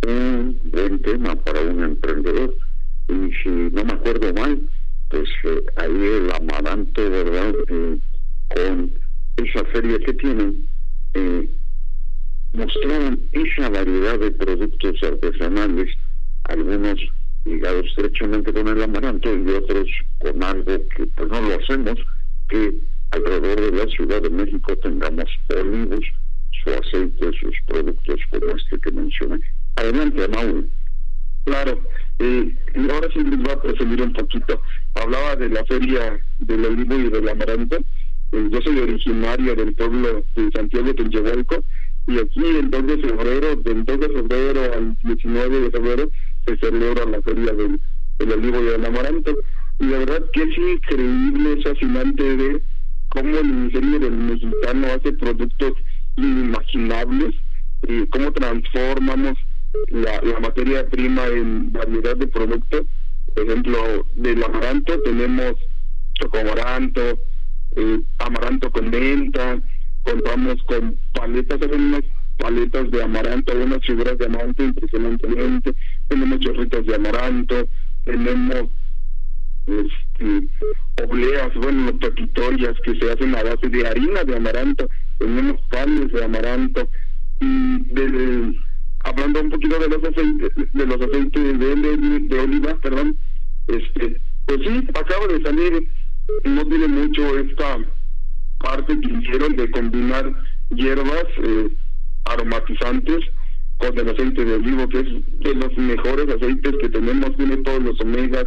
un 0.08 0.60
buen 0.72 1.00
tema 1.04 1.36
para 1.36 1.62
un 1.62 1.84
emprendedor. 1.84 2.56
Y 3.08 3.32
si 3.44 3.50
no 3.50 3.86
me 3.86 3.94
acuerdo 3.94 4.34
mal, 4.34 4.60
pues 5.10 5.30
eh, 5.44 5.64
ahí 5.76 5.92
el 5.92 6.32
amaranto, 6.32 7.08
¿verdad? 7.08 7.54
Eh, 7.68 8.00
con 8.54 8.92
esa 9.38 9.66
feria 9.66 9.98
que 10.00 10.14
tienen, 10.14 10.68
eh, 11.14 11.50
mostraron 12.54 13.20
esa 13.32 13.70
variedad 13.70 14.20
de 14.20 14.32
productos 14.32 15.04
artesanales, 15.04 15.92
algunos 16.46 17.00
ligados 17.46 17.86
estrechamente 17.88 18.52
con 18.54 18.68
el 18.68 18.82
amaranto 18.82 19.34
y 19.36 19.50
otros 19.50 19.88
con 20.20 20.44
algo 20.44 20.88
que 20.90 21.06
pues 21.16 21.30
no 21.30 21.42
lo 21.42 21.56
hacemos, 21.56 22.00
que 22.50 22.76
alrededor 23.12 23.62
de 23.62 23.72
la 23.72 23.88
Ciudad 23.92 24.22
de 24.22 24.30
México 24.30 24.76
tengamos 24.78 25.26
olivos, 25.50 26.06
su 26.64 26.70
aceite, 26.70 27.32
sus 27.40 27.56
productos 27.68 28.20
como 28.30 28.56
este 28.56 28.80
que 28.80 28.92
mencioné. 28.92 29.40
Adelante, 29.76 30.28
Mauro. 30.30 30.64
Claro, 31.46 31.80
eh, 32.20 32.56
y 32.74 32.90
ahora 32.90 33.08
sí 33.14 33.24
les 33.24 33.38
voy 33.38 33.52
a 33.52 33.62
presumir 33.62 34.02
un 34.02 34.14
poquito. 34.14 34.62
Hablaba 34.96 35.36
de 35.36 35.50
la 35.50 35.64
feria 35.66 36.20
del 36.40 36.66
olivo 36.66 36.96
y 36.96 37.10
del 37.10 37.30
amaranto. 37.30 37.78
Yo 38.32 38.62
soy 38.62 38.80
originario 38.80 39.56
del 39.56 39.74
pueblo 39.74 40.24
de 40.36 40.52
Santiago 40.54 40.88
de 40.88 40.94
Teyehualco 40.96 41.64
y 42.08 42.20
aquí 42.20 42.46
el 42.46 42.70
2 42.70 42.88
de 42.88 42.98
febrero, 42.98 43.56
del 43.56 43.86
2 43.86 44.00
de 44.00 44.10
febrero 44.10 44.74
al 44.74 44.98
19 45.04 45.60
de 45.62 45.72
febrero, 45.72 46.12
se 46.46 46.58
celebra 46.58 47.06
la 47.06 47.22
feria 47.22 47.54
del, 47.54 47.80
del 48.20 48.32
olivo 48.32 48.62
y 48.62 48.66
del 48.66 48.86
amaranto. 48.86 49.36
Y 49.80 49.86
la 49.86 50.00
verdad 50.00 50.24
que 50.32 50.44
es 50.44 50.58
increíble, 50.58 51.54
es 51.58 51.64
fascinante 51.64 52.36
ver 52.36 52.62
cómo 53.10 53.38
el 53.38 53.48
ingenio 53.48 54.00
del 54.00 54.12
mexicano 54.12 54.88
hace 54.88 55.14
productos 55.14 55.74
inimaginables, 56.16 57.36
y 57.88 58.06
cómo 58.08 58.32
transformamos 58.32 59.34
la, 59.90 60.22
materia 60.40 60.88
prima 60.90 61.26
en 61.28 61.72
variedad 61.72 62.16
de 62.16 62.28
productos. 62.28 62.86
Por 63.34 63.44
ejemplo, 63.44 64.06
del 64.16 64.44
amaranto 64.44 65.00
tenemos 65.02 65.54
chocoamaranto, 66.20 67.20
eh, 67.76 68.02
amaranto 68.20 68.72
con 68.72 68.90
menta, 68.90 69.60
contamos 70.04 70.62
con 70.64 70.98
paletas, 71.14 71.60
unas 71.74 72.04
paletas 72.38 72.92
de 72.92 73.04
amaranto, 73.04 73.54
unas 73.54 73.84
figuras 73.86 74.18
de 74.18 74.26
amaranto 74.26 74.64
impresionantemente, 74.64 75.74
tenemos 76.08 76.40
chorritos 76.40 76.86
de 76.86 76.96
amaranto, 76.96 77.68
tenemos 78.06 78.70
este, 79.68 80.48
obleas, 81.04 81.54
bueno, 81.56 81.94
toquitorias 82.00 82.76
que 82.84 82.96
se 83.00 83.12
hacen 83.12 83.36
a 83.36 83.44
base 83.44 83.68
de 83.68 83.88
harina 83.88 84.24
de 84.24 84.36
amaranto, 84.36 84.90
tenemos 85.18 85.60
panes 85.70 86.12
de 86.12 86.24
amaranto, 86.24 86.88
y 87.42 87.80
de, 87.94 88.60
hablando 89.04 89.42
un 89.42 89.50
poquito 89.50 89.80
de 89.80 89.90
los 89.90 90.04
aceites, 90.04 90.52
de 90.74 90.86
los 90.86 91.02
aceites 91.02 91.60
de, 91.60 92.20
de 92.20 92.40
oliva, 92.40 92.78
perdón, 92.82 93.18
este, 93.68 94.22
pues 94.46 94.60
sí, 94.64 94.88
acaba 94.94 95.28
de 95.28 95.42
salir 95.42 95.90
no 96.44 96.66
tiene 96.66 96.88
mucho 96.88 97.38
esta 97.40 97.78
parte 98.60 99.00
que 99.00 99.14
hicieron 99.14 99.56
de 99.56 99.70
combinar 99.72 100.32
hierbas 100.70 101.26
eh, 101.44 101.70
aromatizantes 102.26 103.26
con 103.78 103.98
el 103.98 104.10
aceite 104.10 104.46
de 104.46 104.54
olivo, 104.56 104.88
que 104.88 105.00
es 105.00 105.40
de 105.40 105.56
los 105.56 105.78
mejores 105.78 106.30
aceites 106.30 106.76
que 106.82 106.90
tenemos, 106.90 107.36
tiene 107.36 107.58
todos 107.58 107.84
los 107.84 108.00
omegas, 108.02 108.46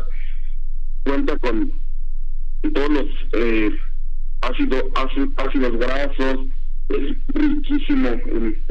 cuenta 1.05 1.39
con 1.39 1.73
todos 2.75 2.91
los 2.91 3.07
eh, 3.33 3.77
ácidos 4.41 4.85
ácidos 5.37 5.77
grasos, 5.77 6.47
es 6.89 7.17
riquísimo, 7.35 8.09
eh, 8.09 8.63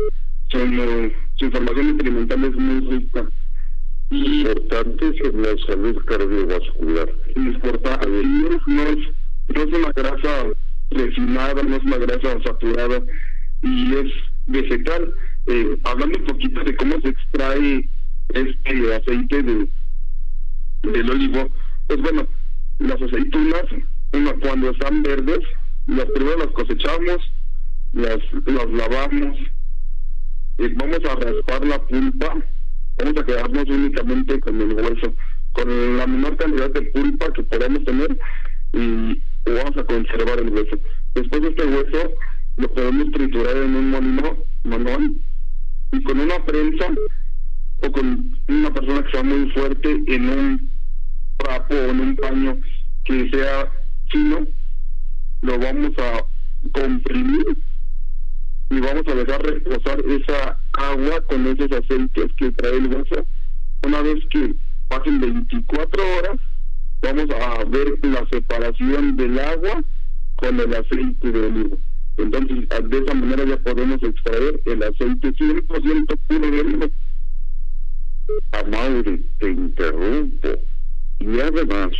su 0.50 1.46
información 1.46 1.90
experimental 1.90 2.44
es 2.44 2.56
muy 2.56 2.98
rica 2.98 3.28
importantes 4.10 5.16
en 5.24 5.42
la 5.42 5.58
salud 5.66 5.98
cardiovascular. 6.06 7.10
Importante. 7.36 8.08
No 8.08 8.82
es, 8.84 8.98
no 9.48 9.62
es 9.62 9.68
una 9.68 9.92
grasa 9.96 10.46
refinada, 10.92 11.64
no 11.64 11.76
es 11.76 11.84
una 11.84 11.98
grasa 11.98 12.42
saturada 12.44 13.02
y 13.62 13.96
es 13.96 14.12
vegetal. 14.48 15.14
Eh, 15.48 15.78
hablando 15.84 16.20
un 16.20 16.26
poquito 16.26 16.64
de 16.64 16.76
cómo 16.76 17.00
se 17.02 17.10
extrae 17.10 17.90
este 18.30 18.96
aceite 18.96 19.44
de 19.44 19.70
del 20.84 21.10
olivo, 21.10 21.50
pues 21.88 22.02
bueno, 22.02 22.28
las 22.80 23.02
aceitunas, 23.02 23.64
cuando 24.42 24.70
están 24.70 25.02
verdes, 25.02 25.40
las 25.88 26.06
primero 26.06 26.38
las 26.38 26.48
cosechamos, 26.50 27.18
las, 27.94 28.20
las 28.46 28.70
lavamos, 28.70 29.38
y 30.60 30.68
vamos 30.74 31.00
a 31.10 31.16
raspar 31.16 31.66
la 31.66 31.80
pulpa 31.88 32.38
vamos 32.98 33.18
a 33.18 33.26
quedarnos 33.26 33.66
únicamente 33.68 34.40
con 34.40 34.62
el 34.62 34.74
hueso, 34.74 35.14
con 35.54 35.98
la 35.98 36.08
menor 36.08 36.38
cantidad 36.38 36.70
de 36.72 36.82
pulpa 36.84 37.32
que 37.34 37.44
podamos 37.44 37.84
tener 37.84 38.18
y 38.74 39.22
vamos 39.46 39.78
a 39.78 39.84
conservar 39.84 40.40
el 40.40 40.50
hueso. 40.50 40.78
Después 41.16 41.42
de 41.42 41.50
este 41.50 41.66
hueso 41.66 42.12
lo 42.58 42.68
podemos 42.74 43.12
triturar 43.12 43.58
en 43.58 43.76
un 43.76 43.92
molino 43.92 44.38
manual 44.64 45.14
y 45.92 46.04
con 46.04 46.20
una 46.20 46.44
prensa 46.46 46.86
o 47.82 47.92
con 47.92 48.36
una 48.48 48.74
persona 48.74 49.04
que 49.04 49.12
sea 49.12 49.24
muy 49.24 49.50
fuerte 49.52 50.04
en 50.08 50.30
un 50.30 50.72
trapo 51.38 51.76
o 51.76 51.92
en 51.92 52.00
un 52.00 52.16
paño 52.16 52.58
que 53.06 53.30
sea 53.30 53.72
fino, 54.10 54.48
lo 55.42 55.60
vamos 55.60 55.92
a 56.00 56.24
comprimir 56.72 57.58
y 58.70 58.80
vamos 58.80 59.04
a 59.08 59.16
dejar 59.16 59.42
reposar 59.44 60.00
esa 60.02 60.60
agua 60.78 61.22
con 61.28 61.46
esos 61.48 61.72
aceites 61.72 62.32
que 62.38 62.52
trae 62.52 62.78
el 62.78 62.88
hueso. 62.88 63.26
Una 63.86 64.02
vez 64.02 64.24
que 64.30 64.56
pasen 64.88 65.20
24 65.20 66.04
horas, 66.18 66.38
vamos 67.02 67.28
a 67.30 67.64
ver 67.66 68.00
la 68.04 68.26
separación 68.30 69.18
del 69.18 69.40
agua 69.40 69.84
con 70.38 70.60
el 70.60 70.74
aceite 70.74 71.32
de 71.32 71.48
olivo. 71.48 71.78
Entonces, 72.18 72.68
de 72.90 72.98
esa 72.98 73.14
manera 73.14 73.44
ya 73.46 73.58
podemos 73.58 74.02
extraer 74.02 74.62
el 74.66 74.84
aceite 74.84 75.34
100% 75.34 76.18
puro 76.28 76.52
de 76.52 76.60
olivo. 76.62 76.86
Amaury, 78.52 79.26
te 79.40 79.50
interrumpo. 79.52 80.50
Y 81.20 81.40
además, 81.40 81.92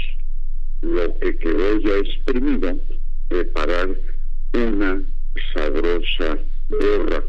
lo 0.82 1.20
que 1.20 1.38
quedó 1.38 1.80
ya 1.80 1.98
exprimido, 1.98 2.78
preparar 3.30 3.90
una 4.54 5.02
sabrosa 5.54 6.38
borra. 6.70 7.24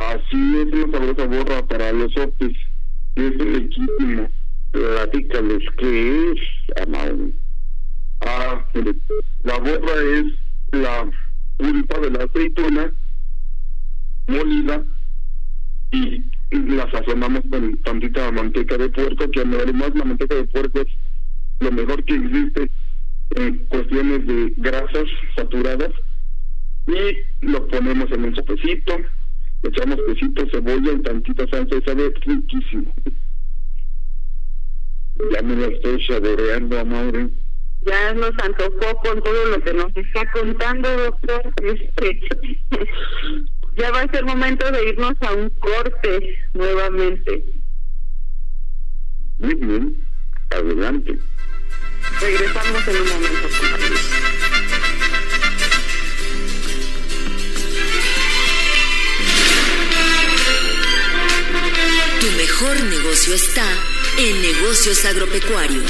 Así 0.00 0.58
es 0.58 0.72
una 0.72 0.92
sabrosa 0.92 1.26
borra 1.26 1.66
para 1.66 1.92
los 1.92 2.16
opis. 2.16 2.56
Es 3.16 3.38
riquísimo. 3.38 4.28
Platícales 4.72 5.62
qué 5.76 6.32
es, 6.32 6.82
Amaury. 6.82 7.34
Ah, 8.22 8.64
la 9.44 9.58
borra 9.58 9.94
es 10.14 10.24
la 10.72 11.10
pulpa 11.58 11.98
de 12.00 12.10
la 12.10 12.24
aceituna 12.24 12.92
molida 14.28 14.84
y 15.90 16.24
la 16.50 16.90
sazonamos 16.90 17.42
con 17.50 17.76
tantita 17.78 18.30
manteca 18.32 18.78
de 18.78 18.88
puerco, 18.88 19.30
que 19.30 19.40
además 19.40 19.90
la 19.94 20.04
manteca 20.04 20.34
de 20.34 20.44
puerco 20.44 20.80
es 20.80 20.88
lo 21.60 21.72
mejor 21.72 22.04
que 22.04 22.14
existe 22.14 22.70
en 23.36 23.58
cuestiones 23.66 24.26
de 24.26 24.54
grasas 24.56 25.06
saturadas 25.36 25.90
y 26.86 27.46
lo 27.46 27.66
ponemos 27.68 28.10
en 28.12 28.24
un 28.24 28.34
sopecito, 28.34 28.96
le 29.62 29.68
echamos 29.68 29.98
quesito, 30.06 30.46
cebolla 30.50 30.92
y 30.92 31.02
tantita 31.02 31.46
salsa 31.48 31.76
y 31.76 31.82
sabe 31.82 32.12
riquísimo. 32.20 32.94
Ya 35.32 35.42
me 35.42 35.56
lo 35.56 35.66
estoy 35.66 36.02
saboreando, 36.06 36.80
Amaury. 36.80 37.30
Ya 37.82 38.14
nos 38.14 38.32
antojó 38.42 38.96
con 39.02 39.22
todo 39.22 39.44
lo 39.46 39.62
que 39.62 39.72
nos 39.74 39.94
está 39.96 40.30
contando, 40.32 40.88
doctor. 40.96 41.42
Este, 41.62 42.20
ya 43.76 43.90
va 43.90 44.02
a 44.02 44.12
ser 44.12 44.24
momento 44.24 44.70
de 44.70 44.88
irnos 44.88 45.14
a 45.20 45.32
un 45.32 45.50
corte 45.50 46.38
nuevamente. 46.54 47.44
Muy 49.38 49.54
bien, 49.54 50.06
adelante. 50.50 51.18
Regresamos 52.20 52.88
en 52.88 52.96
un 52.96 53.08
momento, 53.08 53.48
compañeros. 53.58 54.79
Está 63.28 63.68
en 64.16 64.40
negocios 64.40 65.04
agropecuarios. 65.04 65.84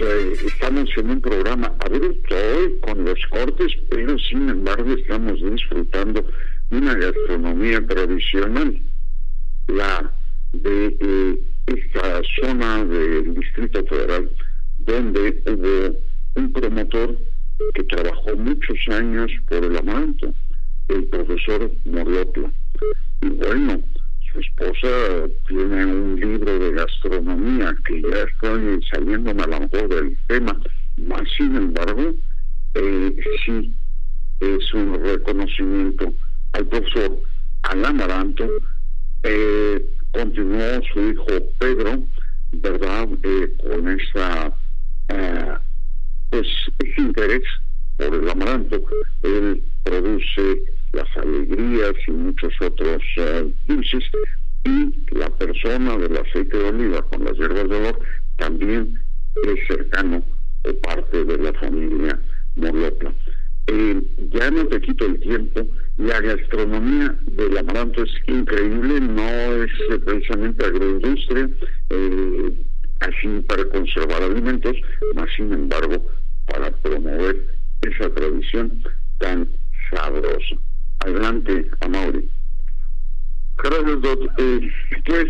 eh, 0.00 0.32
estamos 0.46 0.90
en 0.96 1.10
un 1.10 1.20
programa 1.20 1.74
abrupto 1.80 2.34
hoy 2.34 2.78
con 2.80 3.04
los 3.04 3.18
cortes, 3.30 3.72
pero 3.90 4.18
sin 4.18 4.48
embargo 4.48 4.92
estamos 4.92 5.40
disfrutando 5.42 6.24
de 6.70 6.76
una 6.76 6.94
gastronomía 6.94 7.84
tradicional, 7.86 8.80
la 9.68 10.12
de 10.52 10.96
eh, 11.00 11.40
esta 11.66 12.22
zona 12.40 12.84
del 12.84 13.34
Distrito 13.34 13.84
Federal, 13.86 14.30
donde 14.78 15.42
hubo 15.46 15.96
un 16.34 16.52
promotor 16.52 17.18
que 17.74 17.84
trabajó 17.84 18.36
muchos 18.36 18.78
años 18.88 19.30
por 19.48 19.64
el 19.64 19.76
amaranto, 19.76 20.32
el 20.88 21.04
profesor 21.04 21.70
Morlotla. 21.84 22.50
Y 23.22 23.28
bueno, 23.30 23.82
su 24.32 24.40
esposa 24.40 25.28
tiene 25.46 25.86
un 25.86 26.20
libro 26.20 26.58
de 26.58 26.72
gastronomía 26.72 27.74
que 27.84 28.02
ya 28.02 28.22
estoy 28.22 28.82
saliendo 28.90 29.30
a 29.30 29.46
lo 29.46 29.60
mejor 29.60 29.88
del 29.88 30.16
tema, 30.26 30.60
más 30.96 31.22
sin 31.36 31.56
embargo, 31.56 32.14
eh, 32.74 33.16
sí 33.44 33.74
es 34.40 34.74
un 34.74 35.02
reconocimiento 35.02 36.12
al 36.52 36.66
profesor 36.66 37.18
al 37.62 37.84
amaranto. 37.84 38.48
Eh, 39.24 39.84
continuó 40.12 40.80
su 40.92 41.00
hijo 41.10 41.26
Pedro, 41.58 42.02
¿verdad? 42.52 43.08
Eh, 43.22 43.52
con 43.62 43.88
esa, 43.88 44.52
pues, 46.30 46.46
ese 46.78 47.00
interés 47.00 47.42
por 47.96 48.14
el 48.14 48.30
amaranto. 48.30 48.80
Él 49.22 49.62
produce 49.84 50.62
las 50.92 51.16
alegrías 51.16 51.94
y 52.06 52.10
muchos 52.10 52.52
otros 52.60 53.02
uh, 53.18 53.52
dulces 53.66 54.04
y 54.64 55.14
la 55.14 55.30
persona 55.30 55.96
del 55.96 56.16
aceite 56.16 56.56
de 56.56 56.64
oliva 56.64 57.02
con 57.02 57.24
las 57.24 57.36
hierbas 57.36 57.68
de 57.68 57.76
olor 57.76 57.98
también 58.36 58.98
es 59.44 59.66
cercano 59.66 60.24
o 60.64 60.74
parte 60.80 61.24
de 61.24 61.38
la 61.38 61.52
familia 61.54 62.18
Morlota. 62.56 63.12
Eh, 63.68 64.02
ya 64.32 64.50
no 64.50 64.66
te 64.66 64.80
quito 64.80 65.04
el 65.04 65.20
tiempo, 65.20 65.66
la 65.98 66.20
gastronomía 66.20 67.14
del 67.26 67.58
amaranto 67.58 68.02
es 68.02 68.10
increíble, 68.26 69.00
no 69.00 69.62
es 69.62 69.70
precisamente 70.04 70.64
agroindustria, 70.64 71.50
eh, 71.90 72.64
así 73.00 73.40
para 73.46 73.64
conservar 73.66 74.22
alimentos, 74.22 74.74
más 75.14 75.28
sin 75.36 75.52
embargo 75.52 76.06
para 76.46 76.70
promover 76.78 77.58
esa 77.82 78.12
tradición 78.14 78.82
tan 79.18 79.48
sabrosa. 79.90 80.56
Adelante, 81.00 81.70
Amaury. 81.80 82.28
Gracias, 83.58 84.00
doctor. 84.02 84.30
Eh, 84.38 84.70
pues 85.06 85.26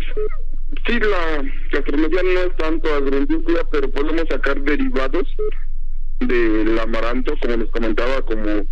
sí, 0.85 0.99
la 0.99 1.43
gastronomía 1.71 2.21
no 2.23 2.39
es 2.41 2.55
tanto 2.57 2.93
agroindustria, 2.93 3.63
pero 3.71 3.89
podemos 3.89 4.23
sacar 4.29 4.61
derivados 4.61 5.27
del 6.19 6.77
amaranto, 6.79 7.33
como 7.41 7.57
les 7.57 7.69
comentaba, 7.71 8.21
como 8.23 8.65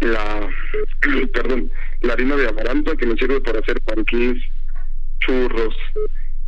la, 0.00 0.48
perdón, 1.32 1.70
la 2.00 2.12
harina 2.14 2.36
de 2.36 2.48
amaranto 2.48 2.96
que 2.96 3.06
nos 3.06 3.18
sirve 3.18 3.40
para 3.40 3.60
hacer 3.60 3.80
panquís, 3.82 4.42
churros, 5.20 5.76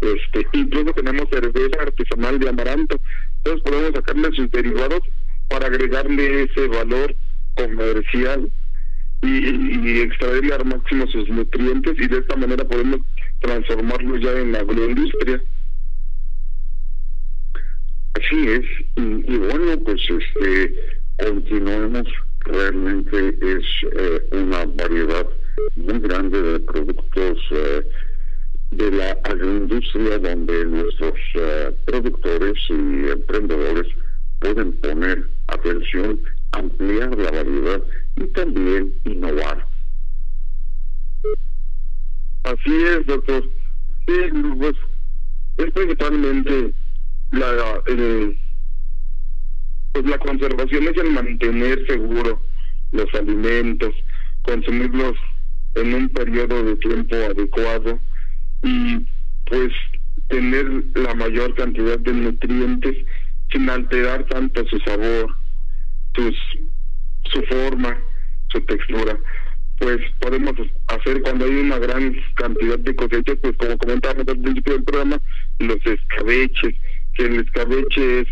este, 0.01 0.47
incluso 0.53 0.93
tenemos 0.93 1.29
cerveza 1.31 1.83
artesanal 1.83 2.39
de 2.39 2.49
amaranto, 2.49 3.01
entonces 3.39 3.63
podemos 3.63 3.93
sacarle 3.95 4.35
sus 4.35 4.51
derivados 4.51 5.01
para 5.49 5.67
agregarle 5.67 6.45
ese 6.45 6.67
valor 6.69 7.15
comercial 7.55 8.51
y, 9.27 10.01
extraerle 10.01 10.55
al 10.55 10.65
máximo 10.65 11.07
sus 11.09 11.29
nutrientes 11.29 11.95
y 11.99 12.07
de 12.07 12.19
esta 12.19 12.37
manera 12.37 12.65
podemos 12.65 13.01
transformarlo 13.41 14.17
ya 14.17 14.33
en 14.33 14.55
agroindustria. 14.55 15.43
Así 18.15 18.49
es, 18.49 18.65
y, 18.97 19.37
bueno, 19.39 19.79
pues 19.85 20.01
este 20.09 21.01
continuemos, 21.19 22.09
realmente 22.41 23.37
es 23.41 23.65
eh, 23.97 24.29
una 24.33 24.65
variedad 24.67 25.27
muy 25.77 25.99
grande 26.01 26.43
de 26.43 26.61
productos 26.61 27.39
eh, 27.51 27.83
de 28.73 28.91
la 28.91 29.11
agroindustria 29.25 30.19
donde 30.19 30.65
nuestros 30.65 31.15
eh, 31.35 31.73
productores 31.87 32.59
y 32.69 33.09
emprendedores 33.11 33.87
pueden 34.41 34.73
poner 34.81 35.29
atención, 35.49 36.21
ampliar 36.55 37.17
la 37.17 37.31
variedad 37.31 37.83
y 38.17 38.27
también 38.29 38.95
innovar. 39.05 39.67
Así 42.45 42.83
es, 42.85 43.07
doctor. 43.07 43.43
Sí, 44.07 44.13
pues 44.59 44.75
es 45.57 45.73
principalmente 45.73 46.75
la, 47.31 47.83
pues 49.93 50.05
la 50.05 50.19
conservación 50.19 50.89
es 50.89 50.97
el 50.97 51.11
mantener 51.11 51.87
seguro 51.87 52.43
los 52.93 53.13
alimentos, 53.15 53.95
consumirlos 54.43 55.15
en 55.75 55.95
un 55.95 56.09
periodo 56.11 56.63
de 56.63 56.77
tiempo 56.77 57.17
adecuado 57.17 57.99
y 58.63 59.07
pues 59.47 59.73
tener 60.29 60.67
la 60.95 61.15
mayor 61.15 61.55
cantidad 61.55 61.99
de 61.99 62.13
nutrientes 62.13 62.97
sin 63.51 63.69
alterar 63.69 64.25
tanto 64.25 64.67
su 64.69 64.79
sabor, 64.81 65.35
sus 66.15 66.37
su 67.33 67.43
forma, 67.43 67.99
su 68.49 68.61
textura. 68.63 69.19
Pues 69.79 69.99
podemos 70.21 70.53
hacer 70.87 71.21
cuando 71.23 71.47
hay 71.47 71.57
una 71.57 71.79
gran 71.79 72.15
cantidad 72.37 72.79
de 72.79 72.95
cosechas, 72.95 73.37
pues 73.43 73.57
como 73.57 73.77
comentábamos 73.79 74.29
al 74.29 74.41
principio 74.41 74.75
del 74.75 74.85
programa, 74.85 75.21
los 75.59 75.79
escabeches, 75.85 76.75
que 77.15 77.25
el 77.25 77.41
escabeche 77.41 78.21
es 78.21 78.29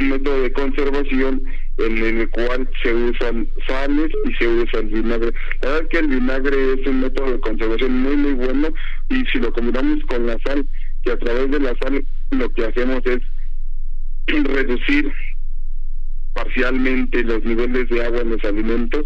un 0.00 0.10
método 0.10 0.42
de 0.42 0.52
conservación 0.52 1.42
en 1.78 1.98
el 1.98 2.30
cual 2.30 2.68
se 2.82 2.92
usan 2.94 3.48
sales 3.66 4.10
y 4.24 4.34
se 4.34 4.48
usa 4.48 4.80
el 4.80 4.86
vinagre. 4.86 5.32
La 5.62 5.68
verdad 5.68 5.82
es 5.82 5.88
que 5.88 5.98
el 5.98 6.08
vinagre 6.08 6.72
es 6.74 6.86
un 6.86 7.00
método 7.00 7.32
de 7.32 7.40
conservación 7.40 8.02
muy 8.02 8.16
muy 8.16 8.32
bueno 8.32 8.68
y 9.10 9.24
si 9.26 9.38
lo 9.38 9.52
combinamos 9.52 10.04
con 10.06 10.26
la 10.26 10.38
sal, 10.46 10.66
que 11.02 11.12
a 11.12 11.18
través 11.18 11.50
de 11.50 11.60
la 11.60 11.74
sal 11.82 12.04
lo 12.30 12.50
que 12.50 12.64
hacemos 12.64 13.02
es 13.06 13.20
reducir 14.26 15.12
parcialmente 16.38 17.24
los 17.24 17.42
niveles 17.42 17.88
de 17.88 18.04
agua 18.04 18.20
en 18.20 18.30
los 18.30 18.44
alimentos 18.44 19.04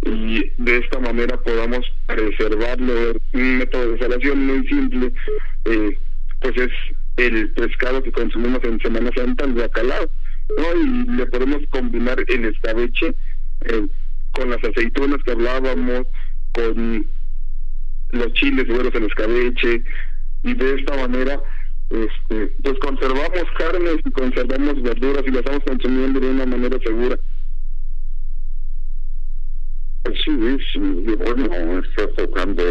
y 0.00 0.50
de 0.56 0.78
esta 0.78 0.98
manera 0.98 1.36
podamos 1.36 1.84
preservarlo. 2.06 3.12
Un 3.32 3.58
método 3.58 3.92
de 3.92 3.98
salación 3.98 4.46
muy 4.46 4.66
simple, 4.66 5.12
eh, 5.66 5.98
pues 6.40 6.56
es 6.56 6.70
el 7.16 7.50
pescado 7.52 8.02
que 8.02 8.12
consumimos 8.12 8.64
en 8.64 8.80
Semana 8.80 9.10
Santa, 9.14 9.44
el 9.44 9.52
bacalao, 9.52 10.10
¿no? 10.58 10.80
Y 10.80 11.16
le 11.16 11.26
podemos 11.26 11.62
combinar 11.70 12.16
el 12.28 12.44
escabeche 12.46 13.14
eh, 13.66 13.86
con 14.32 14.50
las 14.50 14.64
aceitunas 14.64 15.22
que 15.22 15.32
hablábamos, 15.32 16.06
con 16.52 17.06
los 18.10 18.32
chiles 18.32 18.66
güeros 18.66 18.94
en 18.94 19.04
escabeche, 19.04 19.84
y 20.42 20.54
de 20.54 20.74
esta 20.74 20.96
manera 20.96 21.40
este, 22.02 22.52
pues 22.62 22.78
conservamos 22.80 23.44
carnes 23.56 23.96
y 24.04 24.10
conservamos 24.10 24.82
verduras 24.82 25.22
y 25.26 25.30
las 25.30 25.40
estamos 25.40 25.64
consumiendo 25.64 26.20
de 26.20 26.30
una 26.30 26.46
manera 26.46 26.78
segura. 26.84 27.18
Sí, 30.04 30.58
sí, 30.72 30.78
y 30.78 31.14
bueno, 31.14 31.78
está 31.78 32.06
tocando 32.08 32.62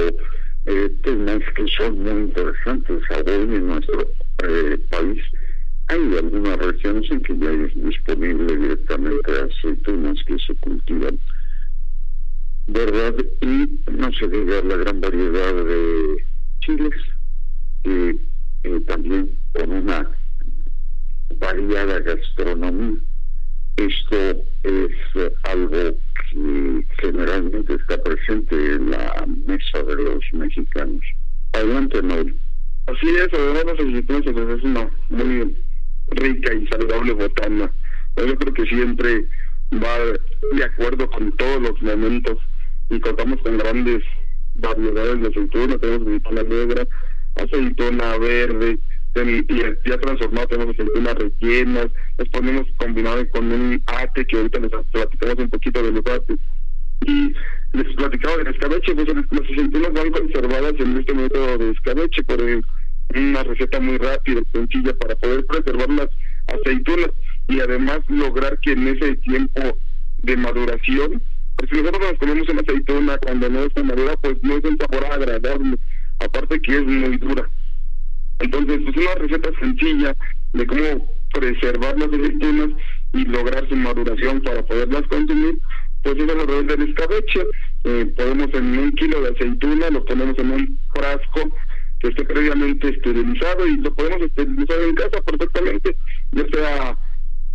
eh, 0.66 0.96
temas 1.04 1.40
que 1.56 1.68
son 1.68 2.04
muy 2.04 2.24
interesantes. 2.24 3.04
Hoy 3.10 3.42
en 3.42 3.68
nuestro 3.68 4.02
eh, 4.48 4.78
país 4.90 5.22
hay 5.88 6.18
algunas 6.18 6.58
regiones 6.58 7.10
en 7.12 7.22
que 7.22 7.38
ya 7.38 7.52
es 7.52 7.74
disponible 7.76 8.56
directamente 8.56 9.32
aceitunas 9.32 10.18
que 10.26 10.38
se 10.40 10.56
cultivan, 10.56 11.20
¿verdad? 12.68 13.16
Y 13.42 13.80
no 13.92 14.12
se 14.14 14.28
diga 14.28 14.62
la 14.62 14.78
gran 14.78 15.02
variedad 15.02 15.54
de 15.54 16.24
chiles. 16.62 16.94
y 17.84 18.33
eh, 18.64 18.80
también 18.88 19.38
con 19.54 19.72
una 19.72 20.10
variada 21.38 22.00
gastronomía. 22.00 23.00
Esto 23.78 24.44
es 24.64 24.92
algo 25.44 25.98
que 26.32 26.86
generalmente 27.02 27.74
está 27.74 28.02
presente 28.04 28.56
en 28.56 28.92
la 28.92 29.26
mesa 29.48 29.82
de 29.84 29.96
los 29.96 30.24
mexicanos. 30.34 31.04
Adelante, 31.54 32.02
Mauri. 32.02 32.38
Así 32.86 33.08
es, 33.16 33.30
además 33.34 33.66
las 33.66 33.80
existencias 33.80 34.36
es 34.36 34.64
una 34.64 34.90
muy 35.10 35.58
rica 36.12 36.54
y 36.54 36.68
saludable 36.68 37.14
botana. 37.14 37.72
Yo 38.18 38.36
creo 38.36 38.54
que 38.54 38.66
siempre 38.66 39.28
va 39.74 39.98
de 40.56 40.64
acuerdo 40.64 41.10
con 41.10 41.32
todos 41.38 41.62
los 41.62 41.82
momentos 41.82 42.38
y 42.90 43.00
contamos 43.00 43.42
con 43.42 43.58
grandes 43.58 44.04
variedades 44.56 45.22
de 45.22 45.28
aceitunas, 45.30 45.80
tenemos 45.80 46.08
aceituna 46.08 46.44
negra, 46.44 46.88
aceituna 47.36 48.18
verde, 48.18 48.80
y 49.16 49.90
ya 49.90 49.98
transformado 50.00 50.48
tenemos 50.48 50.74
aceitunas 50.74 51.16
rellenas, 51.16 51.88
les 52.18 52.30
ponemos 52.30 52.66
combinado 52.78 53.30
con 53.30 53.52
un 53.52 53.82
ate, 53.86 54.26
que 54.26 54.38
ahorita 54.38 54.60
les 54.60 54.72
platicamos 54.92 55.38
un 55.38 55.50
poquito 55.50 55.84
de 55.84 55.92
los 55.92 56.06
ates. 56.08 56.40
Y 57.06 57.34
les 57.74 57.96
platicaba 57.96 58.38
del 58.38 58.48
escabeche, 58.48 58.96
pues 58.96 59.08
las 59.08 59.42
aceitunas 59.42 59.94
van 59.94 60.12
conservadas 60.12 60.74
en 60.80 60.98
este 60.98 61.14
método 61.14 61.58
de 61.58 61.72
escabeche, 61.72 62.24
por 62.24 62.42
una 62.42 63.44
receta 63.44 63.80
muy 63.80 63.98
rápida, 63.98 64.42
sencilla, 64.52 64.94
para 64.96 65.16
poder 65.16 65.46
preservarlas 65.46 66.10
aceitunas 66.48 67.12
y 67.48 67.60
además 67.60 68.00
lograr 68.08 68.58
que 68.60 68.72
en 68.72 68.88
ese 68.88 69.16
tiempo 69.18 69.78
de 70.24 70.38
maduración, 70.38 71.22
pues 71.58 71.70
si 71.70 71.78
nosotros 71.78 72.12
nos 72.12 72.20
comemos 72.20 72.50
una 72.50 72.62
aceituna 72.62 73.18
cuando 73.20 73.50
no 73.50 73.60
está 73.64 73.84
madura, 73.84 74.16
pues 74.22 74.38
no 74.42 74.58
es 74.58 74.64
un 74.64 74.78
sabor 74.78 75.06
agradable, 75.06 75.78
aparte 76.24 76.60
que 76.62 76.76
es 76.78 76.84
muy 76.84 77.18
dura. 77.18 77.50
Entonces, 78.40 78.82
es 78.88 78.98
una 78.98 79.16
receta 79.16 79.50
sencilla 79.60 80.16
de 80.54 80.66
cómo 80.68 81.10
preservar 81.34 81.98
las 81.98 82.10
aceitunas 82.10 82.70
y 83.14 83.26
lograr 83.26 83.68
su 83.70 83.76
maduración 83.76 84.42
para 84.42 84.64
poderlas 84.66 85.04
consumir, 85.04 85.60
pues 86.04 86.18
es 86.18 86.30
a 86.30 86.46
través 86.46 86.68
del 86.68 86.90
escabeche. 86.90 87.46
Eh, 87.86 88.14
podemos 88.16 88.54
en 88.54 88.78
un 88.78 88.92
kilo 88.94 89.22
de 89.22 89.30
aceituna, 89.30 89.90
lo 89.90 90.06
ponemos 90.06 90.38
en 90.40 90.52
un 90.52 90.80
frasco 90.94 91.56
que 92.00 92.10
esté 92.10 92.26
previamente 92.26 92.90
esterilizado 92.90 93.66
y 93.68 93.78
lo 93.78 93.94
podemos 93.94 94.22
esterilizar 94.22 94.80
en 94.82 94.96
casa 94.96 95.22
perfectamente, 95.22 95.96
ya 96.32 96.46
sea 96.54 96.98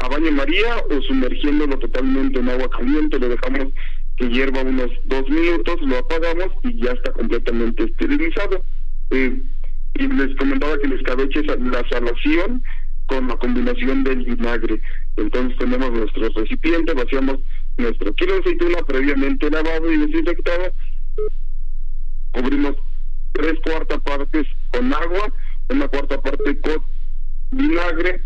a 0.00 0.09
baño 0.09 0.31
María 0.33 0.76
o 0.90 1.02
sumergiéndolo 1.02 1.78
totalmente 1.78 2.38
en 2.38 2.48
agua 2.48 2.70
caliente, 2.70 3.18
lo 3.18 3.28
dejamos 3.28 3.72
que 4.18 4.28
hierva 4.28 4.62
unos 4.62 4.90
dos 5.04 5.28
minutos, 5.28 5.76
lo 5.83 5.98
apagamos 5.98 6.48
y 6.64 6.83
ya 6.83 6.92
está 6.92 7.12
completamente 7.12 7.85
esterilizado. 7.85 8.62
Eh, 9.11 9.40
y 9.94 10.09
les 10.09 10.37
comentaba 10.37 10.76
que 10.78 10.87
el 10.87 10.92
escabeche 10.94 11.40
es 11.40 11.46
la 11.46 11.88
salación 11.88 12.62
con 13.07 13.28
la 13.28 13.37
combinación 13.37 14.04
del 14.04 14.24
vinagre. 14.24 14.81
Entonces 15.16 15.57
tenemos 15.59 15.90
nuestro 15.92 16.28
recipiente, 16.28 16.94
vaciamos 16.94 17.38
nuestro 17.76 18.12
kilo 18.14 18.35
de 18.35 18.40
aceituna 18.40 18.78
previamente 18.87 19.50
lavado 19.50 19.90
y 19.92 19.98
desinfectado, 19.98 20.72
cubrimos 22.33 22.74
tres 23.33 23.54
cuartas 23.64 24.00
partes 24.00 24.46
con 24.72 24.92
agua, 24.92 25.33
una 25.70 25.88
cuarta 25.88 26.20
parte 26.20 26.61
con 26.61 26.83
vinagre, 27.50 28.20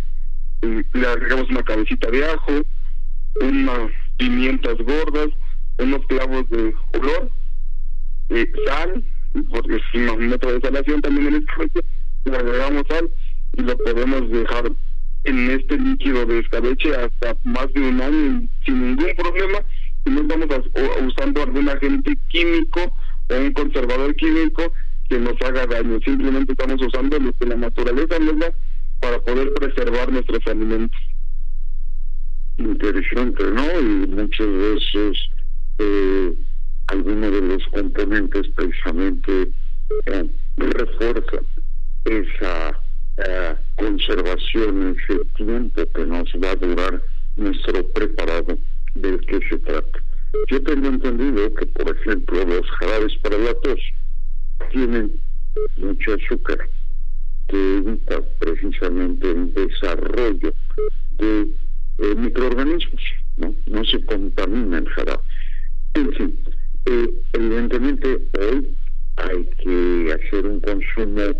le 0.62 1.06
agregamos 1.06 1.50
una 1.50 1.62
cabecita 1.62 2.10
de 2.10 2.24
ajo, 2.24 2.52
unas 3.40 3.90
pimientas 4.16 4.76
gordas, 4.78 5.28
unos 5.82 6.06
clavos 6.06 6.48
de 6.50 6.74
olor, 6.94 7.30
eh, 8.30 8.52
sal, 8.66 9.04
porque 9.50 9.76
es 9.76 9.82
un 9.94 10.28
método 10.28 10.54
de 10.54 10.60
salación 10.60 11.00
también 11.00 11.28
en 11.28 11.34
este 11.34 11.82
le 12.24 12.36
agregamos 12.36 12.84
sal 12.88 13.10
y 13.54 13.62
lo 13.62 13.76
podemos 13.78 14.30
dejar 14.30 14.70
en 15.24 15.50
este 15.50 15.78
líquido 15.78 16.26
de 16.26 16.40
escabeche 16.40 16.94
hasta 16.94 17.36
más 17.44 17.72
de 17.72 17.80
un 17.80 18.00
año 18.00 18.48
sin 18.64 18.80
ningún 18.80 19.14
problema 19.16 19.58
y 20.04 20.10
no 20.10 20.20
estamos 20.22 20.48
usando 21.06 21.42
algún 21.42 21.68
agente 21.68 22.16
químico 22.28 22.94
o 23.28 23.34
un 23.34 23.52
conservador 23.52 24.14
químico 24.16 24.72
que 25.08 25.18
nos 25.18 25.40
haga 25.42 25.66
daño, 25.66 25.98
simplemente 26.04 26.52
estamos 26.52 26.80
usando 26.80 27.18
lo 27.18 27.32
que 27.34 27.46
la 27.46 27.56
naturaleza 27.56 28.18
nos 28.18 28.38
da 28.38 28.52
para 29.00 29.20
poder 29.20 29.52
preservar 29.54 30.10
nuestros 30.10 30.46
alimentos. 30.46 30.98
Interesante, 32.58 33.44
¿no? 33.44 33.80
Y 33.80 34.06
muchas 34.06 34.46
veces 34.46 35.18
eh, 35.78 36.34
algunos 36.88 37.32
de 37.32 37.40
los 37.40 37.66
componentes 37.68 38.48
precisamente 38.54 39.50
eh, 40.06 40.30
refuerzan 40.56 41.46
esa 42.04 42.78
eh, 43.18 43.54
conservación, 43.76 44.96
ese 44.96 45.24
tiempo 45.36 45.82
que 45.94 46.06
nos 46.06 46.28
va 46.42 46.50
a 46.50 46.56
durar 46.56 47.02
nuestro 47.36 47.86
preparado 47.88 48.58
del 48.94 49.20
que 49.20 49.40
se 49.48 49.58
trata. 49.58 49.98
Yo 50.48 50.62
tengo 50.62 50.88
entendido 50.88 51.54
que, 51.54 51.66
por 51.66 51.96
ejemplo, 51.96 52.44
los 52.44 52.70
jarabes 52.78 53.14
para 53.22 53.38
la 53.38 53.54
tos 53.54 53.80
tienen 54.70 55.20
mucho 55.76 56.14
azúcar 56.14 56.68
que 57.48 57.76
evita 57.76 58.22
precisamente 58.38 59.30
el 59.30 59.52
desarrollo 59.52 60.54
de 61.18 61.48
eh, 61.98 62.14
microorganismos, 62.16 63.02
¿no? 63.36 63.54
No 63.66 63.84
se 63.84 64.04
contamina 64.06 64.78
el 64.78 64.88
jarabe. 64.88 65.22
En 65.94 66.12
fin, 66.14 66.38
eh, 66.86 67.08
evidentemente 67.34 68.18
hoy 68.38 68.74
hay 69.16 69.44
que 69.62 70.12
hacer 70.12 70.46
un 70.46 70.60
consumo 70.60 71.38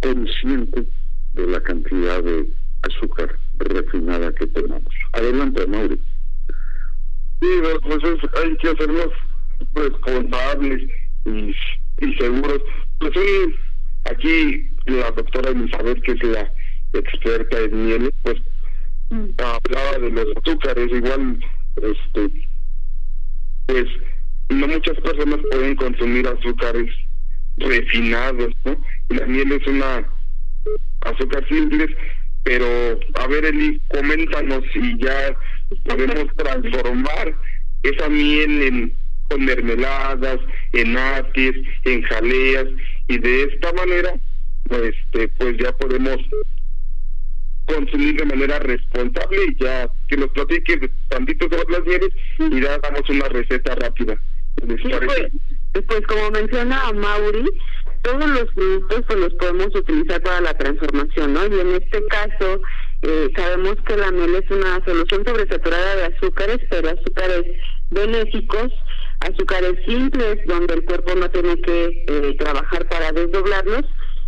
consciente 0.00 0.84
de 1.32 1.46
la 1.46 1.60
cantidad 1.62 2.22
de 2.22 2.48
azúcar 2.82 3.38
refinada 3.58 4.32
que 4.34 4.46
tenemos. 4.46 4.92
Adelante, 5.12 5.66
Mauri. 5.66 6.00
Sí, 7.40 7.48
pues 7.82 7.98
hay 8.42 8.56
que 8.58 8.68
hacernos 8.68 9.08
responsables 9.74 10.82
y, 11.24 11.54
y 12.00 12.14
seguros. 12.18 12.60
Pues 12.98 13.12
aquí 14.04 14.68
la 14.86 15.10
doctora 15.12 15.50
Elizabeth, 15.50 16.02
que 16.02 16.12
es 16.12 16.22
la 16.24 16.52
experta 16.92 17.58
en 17.58 17.86
miel, 17.86 18.10
pues 18.22 18.36
mm. 19.10 19.30
hablaba 19.38 19.98
de 19.98 20.10
los 20.10 20.26
azúcares, 20.36 20.90
igual, 20.92 21.38
este, 21.76 22.46
pues 23.66 23.86
no 24.50 24.68
muchas 24.68 24.98
personas 25.00 25.40
pueden 25.50 25.76
consumir 25.76 26.26
azúcares 26.26 26.90
refinados, 27.56 28.52
¿no? 28.64 28.76
la 29.10 29.26
miel 29.26 29.52
es 29.52 29.66
una 29.66 30.06
azúcar 31.02 31.46
simple, 31.48 31.94
pero 32.42 32.98
a 33.14 33.26
ver 33.28 33.44
Eli, 33.44 33.80
coméntanos 33.88 34.62
si 34.72 34.98
ya 34.98 35.36
podemos 35.84 36.26
transformar 36.36 37.34
esa 37.82 38.08
miel 38.08 38.62
en 38.62 38.96
con 39.28 39.44
mermeladas, 39.44 40.38
en 40.72 40.96
atis, 40.96 41.56
en 41.84 42.02
jaleas 42.02 42.66
y 43.08 43.18
de 43.18 43.44
esta 43.44 43.72
manera 43.72 44.14
este 44.70 45.28
pues 45.38 45.56
ya 45.58 45.72
podemos 45.72 46.18
consumir 47.66 48.16
de 48.16 48.24
manera 48.26 48.58
responsable 48.58 49.38
y 49.48 49.62
ya 49.62 49.88
que 50.08 50.16
nos 50.16 50.30
platiques 50.30 50.90
tantito 51.08 51.48
sobre 51.48 51.72
las 51.72 51.84
mieles 51.84 52.10
y 52.38 52.60
ya 52.60 52.78
damos 52.78 53.08
una 53.08 53.28
receta 53.28 53.74
rápida. 53.74 54.16
pues, 54.56 55.84
pues 55.86 56.06
como 56.06 56.30
menciona 56.30 56.92
Mauri, 56.92 57.44
todos 58.02 58.28
los 58.28 58.44
productos 58.54 59.02
pues 59.06 59.18
los 59.18 59.34
podemos 59.34 59.74
utilizar 59.74 60.22
para 60.22 60.40
la 60.42 60.54
transformación, 60.56 61.32
¿no? 61.32 61.46
Y 61.46 61.60
en 61.60 61.74
este 61.74 62.06
caso 62.06 62.60
eh, 63.02 63.30
sabemos 63.34 63.76
que 63.86 63.96
la 63.96 64.10
miel 64.12 64.34
es 64.36 64.50
una 64.50 64.84
solución 64.84 65.24
sobresaturada 65.26 65.96
de 65.96 66.04
azúcares, 66.14 66.58
pero 66.70 66.90
azúcares 66.90 67.44
benéficos, 67.90 68.72
azúcares 69.20 69.74
simples 69.86 70.38
donde 70.46 70.74
el 70.74 70.84
cuerpo 70.84 71.14
no 71.14 71.30
tiene 71.30 71.60
que 71.62 72.04
eh, 72.06 72.36
trabajar 72.38 72.86
para 72.88 73.10
desdoblarlos 73.12 73.84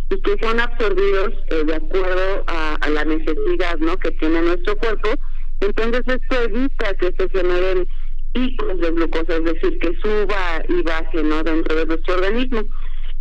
y 0.09 0.21
que 0.21 0.37
son 0.41 0.59
absorbidos 0.59 1.33
eh, 1.47 1.63
de 1.65 1.75
acuerdo 1.75 2.43
a, 2.47 2.77
la 2.89 3.03
necesidad 3.03 3.77
¿no? 3.79 3.97
que 3.97 4.11
tiene 4.11 4.41
nuestro 4.41 4.77
cuerpo. 4.77 5.09
Entonces 5.59 6.01
esto 6.07 6.41
evita 6.43 6.93
que 6.93 7.13
se 7.17 7.29
generen 7.29 7.87
picos 8.31 8.79
de 8.79 8.91
glucosa, 8.91 9.35
es 9.35 9.43
decir, 9.43 9.79
que 9.79 9.97
suba 10.01 10.63
y 10.69 10.81
baje 10.83 11.23
¿no? 11.23 11.43
dentro 11.43 11.75
de 11.75 11.85
nuestro 11.85 12.15
organismo. 12.15 12.63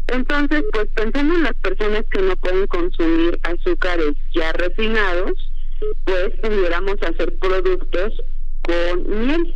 Entonces, 0.09 0.63
pues 0.73 0.87
pensando 0.95 1.35
en 1.35 1.43
las 1.43 1.55
personas 1.55 2.05
que 2.13 2.23
no 2.23 2.37
pueden 2.37 2.67
consumir 2.69 3.41
azúcares 3.43 4.13
ya 4.35 4.53
refinados, 4.53 5.33
pues 6.05 6.31
pudiéramos 6.41 6.95
hacer 7.03 7.37
productos 7.39 8.13
con 8.63 9.27
miel. 9.27 9.55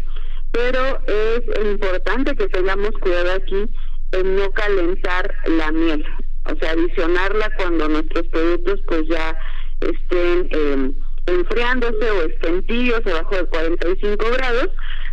Pero 0.51 1.01
es 1.07 1.43
importante 1.65 2.35
que 2.35 2.49
tengamos 2.49 2.91
cuidado 3.01 3.35
aquí 3.35 3.65
en 4.11 4.37
no 4.37 4.51
calentar 4.51 5.33
la 5.47 5.71
miel 5.71 6.05
o 6.53 6.59
sea, 6.59 6.73
adicionarla 6.73 7.51
cuando 7.57 7.89
nuestros 7.89 8.27
productos 8.29 8.81
pues 8.87 9.03
ya 9.09 9.37
estén 9.81 10.49
eh, 10.51 10.93
enfriándose 11.27 12.11
o 12.11 12.23
estén 12.23 12.65
abajo 13.07 13.37
de 13.37 13.45
45 13.47 14.31
grados, 14.33 14.69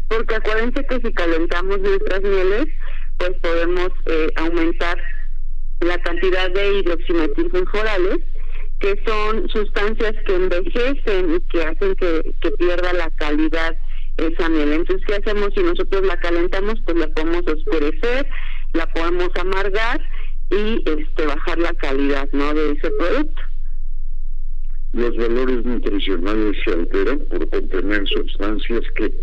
porque 0.07 0.35
acuérdense 0.35 0.85
que 0.85 0.99
si 1.01 1.13
calentamos 1.13 1.79
nuestras 1.79 2.21
mieles, 2.21 2.67
pues 3.17 3.31
podemos 3.41 3.89
eh, 4.05 4.29
aumentar 4.35 4.97
la 5.81 5.97
cantidad 5.99 6.49
de 6.51 6.79
hidroximetilsulforales, 6.79 8.19
que 8.79 9.01
son 9.05 9.49
sustancias 9.49 10.13
que 10.25 10.35
envejecen 10.35 11.35
y 11.35 11.39
que 11.49 11.63
hacen 11.63 11.95
que, 11.95 12.35
que 12.41 12.51
pierda 12.51 12.93
la 12.93 13.09
calidad 13.11 13.75
esa 14.17 14.49
miel. 14.49 14.73
Entonces, 14.73 15.05
¿qué 15.07 15.15
hacemos 15.15 15.49
si 15.55 15.63
nosotros 15.63 16.03
la 16.05 16.17
calentamos? 16.17 16.75
Pues 16.85 16.97
la 16.97 17.07
podemos 17.07 17.43
oscurecer, 17.47 18.27
la 18.73 18.87
podemos 18.87 19.29
amargar 19.39 20.01
y 20.49 20.83
este 20.85 21.25
bajar 21.25 21.57
la 21.59 21.73
calidad 21.73 22.27
no 22.31 22.53
de 22.53 22.71
ese 22.71 22.89
producto. 22.91 23.41
Los 24.93 25.17
valores 25.17 25.65
nutricionales 25.65 26.57
se 26.63 26.71
alteran 26.71 27.19
por 27.29 27.49
contener 27.49 28.07
sustancias 28.07 28.81
que 28.95 29.13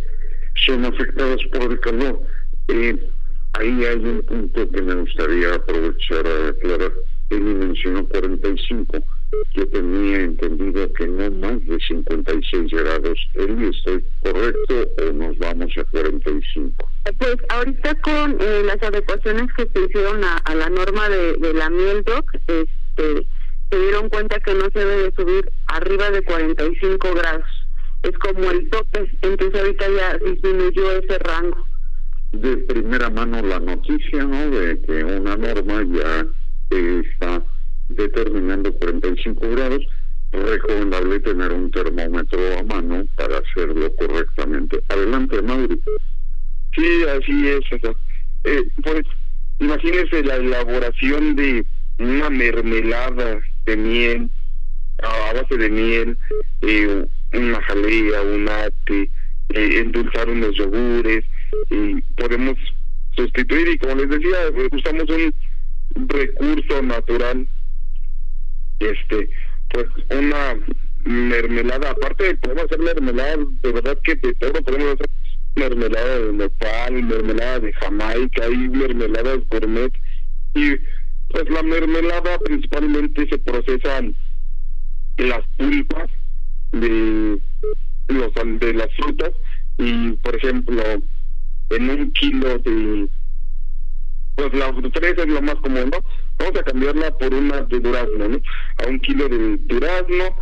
son 0.67 0.85
afectadas 0.85 1.41
por 1.53 1.63
el 1.63 1.81
calor. 1.81 2.21
Eh, 2.69 3.11
ahí 3.55 3.85
hay 3.85 3.97
un 3.97 4.23
punto 4.23 4.71
que 4.71 4.83
me 4.83 4.95
gustaría 4.95 5.55
aprovechar 5.55 6.27
a 6.27 6.49
aclarar. 6.49 6.93
Él 7.31 7.41
mencionó 7.41 8.07
45 8.07 8.99
yo 9.55 9.69
tenía 9.69 10.21
entendido 10.21 10.93
que 10.95 11.07
no 11.07 11.31
más 11.31 11.65
de 11.67 11.79
56 11.79 12.71
grados. 12.73 13.19
¿Él 13.35 13.71
estoy 13.73 14.05
correcto 14.23 14.89
o 14.99 15.13
nos 15.13 15.39
vamos 15.39 15.73
a 15.79 15.85
45? 15.85 16.89
Pues 17.19 17.37
ahorita 17.49 17.95
con 18.01 18.41
eh, 18.41 18.63
las 18.65 18.83
adecuaciones 18.83 19.53
que 19.57 19.69
se 19.73 19.87
hicieron 19.87 20.23
a, 20.25 20.55
la 20.55 20.69
norma 20.71 21.09
de, 21.09 21.55
la 21.55 21.71
miel 21.71 22.03
doc, 22.05 22.25
este, 22.35 23.27
se 23.71 23.79
dieron 23.79 24.09
cuenta 24.09 24.41
que 24.41 24.55
no 24.55 24.65
se 24.73 24.79
debe 24.79 25.03
de 25.05 25.13
subir 25.17 25.51
arriba 25.67 26.11
de 26.11 26.23
45 26.23 27.15
grados. 27.15 27.47
Es 28.03 28.17
como 28.19 28.51
el 28.51 28.69
tope, 28.71 29.11
entonces 29.23 29.61
ahorita 29.61 29.87
ya 29.89 30.19
disminuyó 30.19 30.93
ese 30.93 31.19
rango. 31.19 31.67
De 32.33 32.57
primera 32.57 33.09
mano 33.11 33.41
la 33.43 33.61
noticia, 33.61 34.25
¿no? 34.25 34.51
De 34.51 34.81
que 34.83 35.05
una 35.05 35.37
norma 35.37 35.83
ya 35.85 36.27
está 36.71 37.43
determinando 37.89 38.73
45 38.75 39.51
grados, 39.51 39.87
recomendable 40.33 41.21
tener 41.21 41.53
un 41.53 41.71
termómetro 41.71 42.41
a 42.59 42.63
mano 42.63 43.05
para 43.17 43.39
hacerlo 43.39 43.95
correctamente. 43.97 44.81
Adelante, 44.89 45.41
Mauri. 45.43 45.81
Sí, 46.75 47.05
así 47.05 47.49
es. 47.49 47.65
Eh, 48.45 48.63
pues 48.83 49.05
imagínese 49.59 50.23
la 50.25 50.37
elaboración 50.37 51.37
de 51.37 51.65
una 51.99 52.31
mermelada 52.31 53.41
de 53.67 53.77
miel, 53.77 54.31
a 55.03 55.33
base 55.33 55.57
de 55.57 55.71
miel, 55.71 56.19
eh, 56.63 57.07
una 57.33 57.63
jalea, 57.63 58.23
un 58.23 58.49
ate, 58.49 59.11
eh, 59.51 59.81
endulzar 59.81 60.29
unos 60.29 60.57
yogures, 60.57 61.25
y 61.71 62.01
podemos 62.17 62.55
sustituir, 63.17 63.69
y 63.69 63.79
como 63.79 63.95
les 63.95 64.09
decía, 64.09 64.39
usamos 64.73 65.05
un 65.09 66.09
recurso 66.09 66.83
natural, 66.83 67.47
este, 68.81 69.29
pues 69.71 69.87
una 70.11 70.59
mermelada, 71.05 71.91
aparte 71.91 72.35
podemos 72.37 72.65
hacer 72.65 72.79
mermelada, 72.81 73.37
de 73.63 73.73
verdad 73.73 73.99
que 74.05 74.15
de 74.17 74.35
todo 74.35 74.53
podemos 74.63 74.95
hacer 74.95 75.07
mermelada 75.57 76.19
de 76.19 76.33
nopal, 76.33 77.03
mermelada 77.03 77.61
de 77.61 77.73
jamaica, 77.75 78.45
hay 78.45 78.57
mermeladas 78.57 79.41
gourmet, 79.49 79.93
y 80.55 80.77
pues 81.31 81.51
la 81.51 81.63
mermelada 81.63 82.39
principalmente 82.39 83.29
se 83.29 83.39
procesan 83.39 84.15
las 85.19 85.45
pulpas 85.57 86.11
de 86.73 87.41
los 88.09 88.33
de 88.61 88.75
las 88.75 88.89
frutas 88.97 89.31
y 89.79 90.13
por 90.13 90.37
ejemplo 90.37 90.83
en 91.71 91.91
un 91.91 92.13
kilo 92.13 92.59
de 92.59 93.09
pues 94.37 94.53
la 94.55 94.73
fresa 94.93 95.23
es 95.23 95.29
lo 95.29 95.41
más 95.43 95.55
común 95.57 95.91
no 95.91 95.99
vamos 96.39 96.61
a 96.61 96.65
cambiarla 96.65 97.11
por 97.19 97.35
una 97.35 97.63
de 97.63 97.81
durazno 97.81 98.29
no 98.29 98.41
a 98.85 98.89
un 98.89 99.01
kilo 99.01 99.29
de 99.29 99.57
durazno 99.59 100.37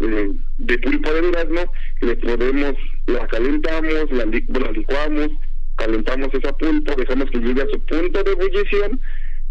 eh, 0.00 0.30
de 0.58 0.78
pulpa 0.78 1.12
de 1.12 1.20
durazno 1.22 1.72
le 2.02 2.16
podemos 2.16 2.74
la 3.06 3.26
calentamos 3.28 4.10
la, 4.10 4.24
la 4.24 4.70
licuamos 4.72 5.28
calentamos 5.76 6.28
esa 6.34 6.56
pulpa 6.56 6.94
dejamos 6.96 7.30
que 7.30 7.38
llegue 7.38 7.62
a 7.62 7.68
su 7.68 7.80
punto 7.80 8.22
de 8.22 8.32
ebullición 8.32 9.00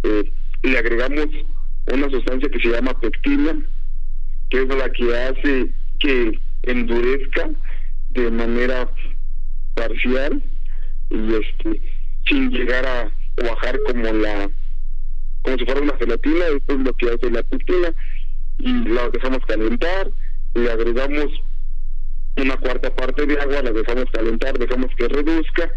eh, 0.04 0.32
le 0.64 0.78
agregamos 0.78 1.28
una 1.91 2.10
sustancia 2.10 2.50
que 2.50 2.60
se 2.60 2.70
llama 2.70 3.00
pectina, 3.00 3.58
que 4.50 4.62
es 4.64 4.68
la 4.68 4.89
que 4.91 5.16
hace 5.16 5.72
que 6.00 6.39
endurezca 6.64 7.50
de 8.10 8.32
manera 8.32 8.89
parcial 9.76 10.41
y 11.10 11.34
este 11.36 11.82
sin 12.28 12.50
llegar 12.50 12.86
a 12.86 13.12
cuajar 13.36 13.80
como 13.86 14.12
la 14.12 14.50
como 15.46 15.58
si 15.60 15.66
fuera 15.66 15.82
una 15.82 15.96
gelatina, 15.98 16.48
esto 16.48 16.74
es 16.74 16.80
lo 16.80 16.93
que 16.93 17.06
hace 17.12 17.30
la 17.30 17.43
pectina 17.43 17.93
y 18.58 18.74
la 18.89 19.10
dejamos 19.10 19.46
calentar, 19.46 20.10
le 20.56 20.72
agregamos 20.72 21.28
una 22.38 22.58
cuarta 22.58 22.93
parte 22.96 23.28
de 23.28 23.39
agua, 23.39 23.62
la 23.62 23.72
dejamos 23.72 24.06
calentar, 24.12 24.58
dejamos 24.58 24.89
que 24.98 25.08
reduzca 25.08 25.72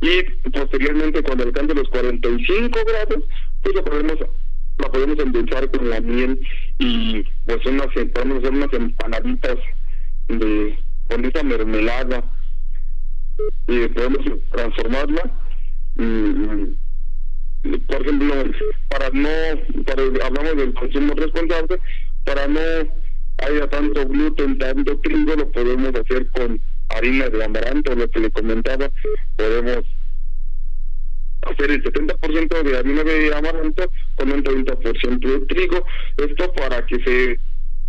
y 0.00 0.22
posteriormente 0.50 1.22
cuando 1.22 1.44
alcance 1.44 1.74
los 1.74 1.88
45 1.90 2.78
grados 2.86 3.24
pues 3.62 3.74
la 3.74 3.82
podemos 3.82 4.14
la 4.78 4.88
podemos 4.90 5.18
endulzar 5.18 5.70
con 5.70 5.90
la 5.90 6.00
miel 6.00 6.40
y 6.78 7.22
pues 7.44 7.64
unas 7.66 7.88
podemos 8.14 8.38
hacer 8.38 8.52
unas 8.52 8.72
empanaditas 8.72 9.56
de 10.28 10.78
con 11.08 11.24
esa 11.24 11.42
mermelada 11.42 12.24
y 13.68 13.88
podemos 13.88 14.24
transformarla 14.50 15.32
por 17.86 18.02
ejemplo 18.02 18.34
para 18.88 19.10
no 19.10 19.28
para 19.84 20.02
hablamos 20.26 20.56
del 20.56 20.74
consumo 20.74 21.14
responsable 21.14 21.78
para 22.24 22.46
no 22.46 22.60
haya 23.38 23.66
tanto 23.68 24.06
gluten 24.06 24.58
tanto 24.58 24.98
trigo 25.00 25.36
lo 25.36 25.50
podemos 25.52 25.94
hacer 25.94 26.28
con 26.30 26.60
harina 26.88 27.28
de 27.28 27.44
amaranto 27.44 27.94
lo 27.94 28.08
que 28.08 28.20
le 28.20 28.30
comentaba 28.30 28.90
podemos 29.36 29.84
hacer 31.46 31.70
el 31.70 31.82
70% 31.82 32.62
de 32.62 32.78
harina 32.78 33.04
de 33.04 33.34
amaranto 33.34 33.90
con 34.16 34.32
un 34.32 34.42
30% 34.42 35.18
de 35.20 35.46
trigo. 35.46 35.84
Esto 36.16 36.52
para 36.54 36.84
que 36.86 36.98
se 37.04 37.38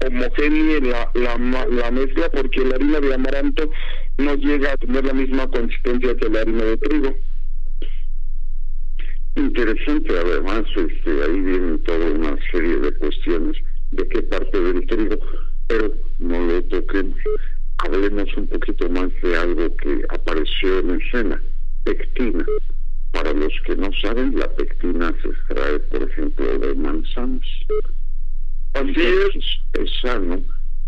homogenee 0.05 0.81
la, 0.81 1.09
la, 1.15 1.37
la 1.65 1.91
mezcla 1.91 2.29
porque 2.29 2.63
la 2.63 2.75
harina 2.75 2.99
de 2.99 3.13
amaranto 3.13 3.69
no 4.17 4.35
llega 4.35 4.73
a 4.73 4.77
tener 4.77 5.05
la 5.05 5.13
misma 5.13 5.47
consistencia 5.49 6.15
que 6.15 6.29
la 6.29 6.41
harina 6.41 6.63
de 6.63 6.77
trigo. 6.77 7.17
Interesante, 9.37 10.17
además, 10.17 10.63
este, 10.75 11.23
ahí 11.23 11.39
viene 11.39 11.77
toda 11.79 12.09
una 12.09 12.35
serie 12.51 12.77
de 12.79 12.91
cuestiones 12.95 13.55
de 13.91 14.07
qué 14.09 14.23
parte 14.23 14.59
del 14.59 14.83
trigo, 14.87 15.15
pero 15.67 15.93
no 16.17 16.47
lo 16.47 16.63
toquemos. 16.63 17.19
Hablemos 17.77 18.35
un 18.35 18.47
poquito 18.47 18.89
más 18.89 19.09
de 19.21 19.37
algo 19.37 19.75
que 19.77 20.01
apareció 20.09 20.79
en 20.79 20.99
escena, 20.99 21.43
pectina. 21.83 22.43
Para 23.11 23.31
los 23.33 23.53
que 23.63 23.75
no 23.75 23.91
saben, 24.01 24.39
la 24.39 24.47
pectina 24.55 25.13
se 25.21 25.27
extrae, 25.27 25.79
por 25.81 26.09
ejemplo, 26.09 26.57
de 26.57 26.73
manzanas. 26.73 27.47
Así 28.73 28.95
es, 28.97 29.35
es 29.79 29.91
sano 30.01 30.41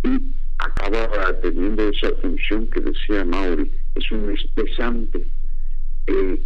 y 0.03 0.33
acaba 0.57 1.39
teniendo 1.41 1.87
esa 1.87 2.09
función 2.15 2.65
que 2.67 2.81
decía 2.81 3.23
Mauri, 3.25 3.71
es 3.93 4.11
un 4.11 4.31
espesante 4.31 5.23
eh, 6.07 6.41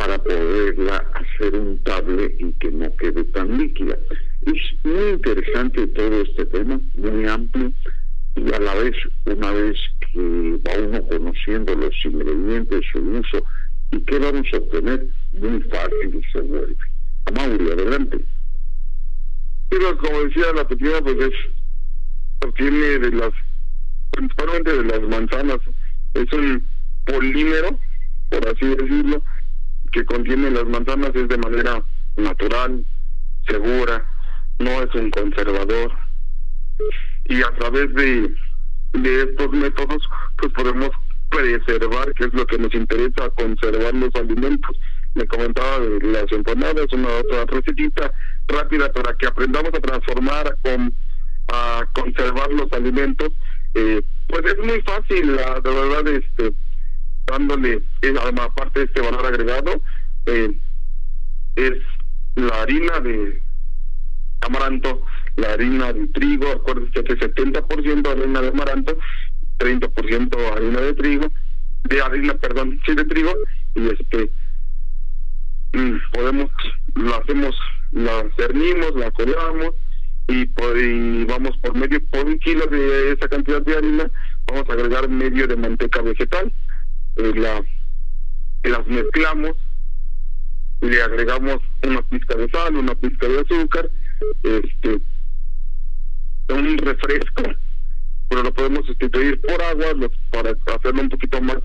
para 0.00 0.16
poderla 0.16 1.04
hacer 1.12 1.54
untable 1.54 2.34
y 2.38 2.52
que 2.54 2.70
no 2.70 2.96
quede 2.96 3.22
tan 3.24 3.58
líquida. 3.58 3.98
Es 4.46 4.62
muy 4.82 5.10
interesante 5.10 5.86
todo 5.88 6.22
este 6.22 6.46
tema, 6.46 6.80
muy 6.94 7.26
amplio, 7.26 7.70
y 8.34 8.54
a 8.54 8.60
la 8.60 8.74
vez, 8.76 8.96
una 9.26 9.52
vez 9.52 9.76
que 10.00 10.58
va 10.66 10.82
uno 10.82 11.06
conociendo 11.06 11.74
los 11.74 11.94
ingredientes, 12.02 12.80
su 12.90 12.98
uso, 12.98 13.44
¿Y 13.92 14.00
qué 14.04 14.20
vamos 14.20 14.46
a 14.52 14.56
obtener? 14.56 15.04
Muy 15.32 15.60
fácil 15.62 16.24
se 16.32 16.40
vuelve. 16.42 16.76
A 17.26 17.32
Mauri, 17.32 17.70
adelante. 17.72 18.24
Pero 19.68 19.98
como 19.98 20.20
decía 20.22 20.52
la 20.54 20.66
pequeña, 20.66 21.00
pues 21.02 21.16
es, 21.16 22.46
obtiene 22.46 22.98
de 23.00 23.10
las, 23.10 23.32
principalmente 24.12 24.72
de 24.72 24.84
las 24.84 25.00
manzanas, 25.08 25.58
es 26.14 26.32
un 26.32 26.64
polímero, 27.04 27.80
por 28.30 28.48
así 28.48 28.66
decirlo, 28.76 29.24
que 29.92 30.04
contiene 30.04 30.50
las 30.50 30.66
manzanas, 30.66 31.10
es 31.14 31.28
de 31.28 31.38
manera 31.38 31.82
natural, 32.16 32.84
segura, 33.46 34.06
no 34.58 34.70
es 34.82 34.94
un 34.94 35.10
conservador. 35.10 35.92
Y 37.26 37.42
a 37.42 37.50
través 37.58 37.92
de, 37.94 38.34
de 38.92 39.22
estos 39.22 39.50
métodos, 39.52 40.08
pues 40.38 40.52
podemos 40.52 40.90
preservar, 41.30 42.12
que 42.14 42.24
es 42.24 42.34
lo 42.34 42.46
que 42.46 42.58
nos 42.58 42.74
interesa, 42.74 43.30
conservar 43.30 43.94
los 43.94 44.14
alimentos. 44.14 44.76
Me 45.14 45.26
comentaba 45.26 45.80
de 45.80 46.00
las 46.06 46.30
empanadas, 46.32 46.86
una 46.92 47.08
otra 47.08 47.44
recetita 47.46 48.12
rápida 48.48 48.92
para 48.92 49.14
que 49.14 49.26
aprendamos 49.26 49.72
a 49.74 49.80
transformar, 49.80 50.56
con, 50.62 50.94
a 51.48 51.84
conservar 51.92 52.52
los 52.52 52.72
alimentos. 52.72 53.30
Eh, 53.74 54.02
pues 54.28 54.44
es 54.44 54.58
muy 54.58 54.80
fácil, 54.82 55.36
la, 55.36 55.60
de 55.60 55.70
verdad, 55.70 56.08
este, 56.08 56.52
dándole, 57.30 57.82
además, 58.02 58.48
aparte 58.50 58.80
de 58.80 58.84
este 58.86 59.00
valor 59.00 59.26
agregado, 59.26 59.80
eh, 60.26 60.56
es 61.56 61.72
la 62.36 62.62
harina 62.62 63.00
de 63.00 63.42
amaranto, 64.42 65.04
la 65.36 65.52
harina 65.52 65.92
de 65.92 66.06
trigo, 66.08 66.50
acuérdense 66.50 67.04
que 67.04 67.18
70% 67.18 68.10
harina 68.10 68.40
de 68.40 68.48
amaranto 68.48 68.96
30% 69.60 70.52
harina 70.56 70.80
de 70.80 70.94
trigo, 70.94 71.32
de 71.84 72.02
harina, 72.02 72.34
perdón, 72.34 72.80
sí 72.84 72.94
de 72.94 73.04
trigo, 73.04 73.32
y 73.74 73.88
este 73.88 74.30
mm, 75.74 75.96
podemos, 76.12 76.50
lo 76.94 77.14
hacemos, 77.14 77.56
la 77.92 78.24
cernimos, 78.36 78.94
la 78.96 79.10
colamos 79.10 79.74
y, 80.28 80.48
y 80.78 81.24
vamos 81.24 81.56
por 81.58 81.76
medio, 81.76 82.04
por 82.06 82.26
un 82.26 82.38
kilo 82.38 82.66
de 82.66 83.12
esa 83.12 83.28
cantidad 83.28 83.60
de 83.62 83.76
harina, 83.76 84.10
vamos 84.46 84.68
a 84.68 84.72
agregar 84.72 85.08
medio 85.08 85.46
de 85.46 85.56
manteca 85.56 86.00
vegetal, 86.02 86.52
eh, 87.20 87.32
la, 87.34 87.62
las 88.64 88.86
mezclamos, 88.86 89.56
le 90.80 91.02
agregamos 91.02 91.58
una 91.86 92.02
pizca 92.02 92.34
de 92.36 92.48
sal, 92.50 92.76
una 92.76 92.94
pizca 92.94 93.28
de 93.28 93.40
azúcar, 93.40 93.90
este 94.42 95.00
un 96.48 96.78
refresco 96.78 97.42
pero 98.28 98.44
lo 98.44 98.54
podemos 98.54 98.86
sustituir 98.86 99.40
por 99.40 99.60
agua 99.62 100.08
para 100.30 100.50
hacerlo 100.74 101.02
un 101.02 101.08
poquito 101.08 101.40
más 101.40 101.58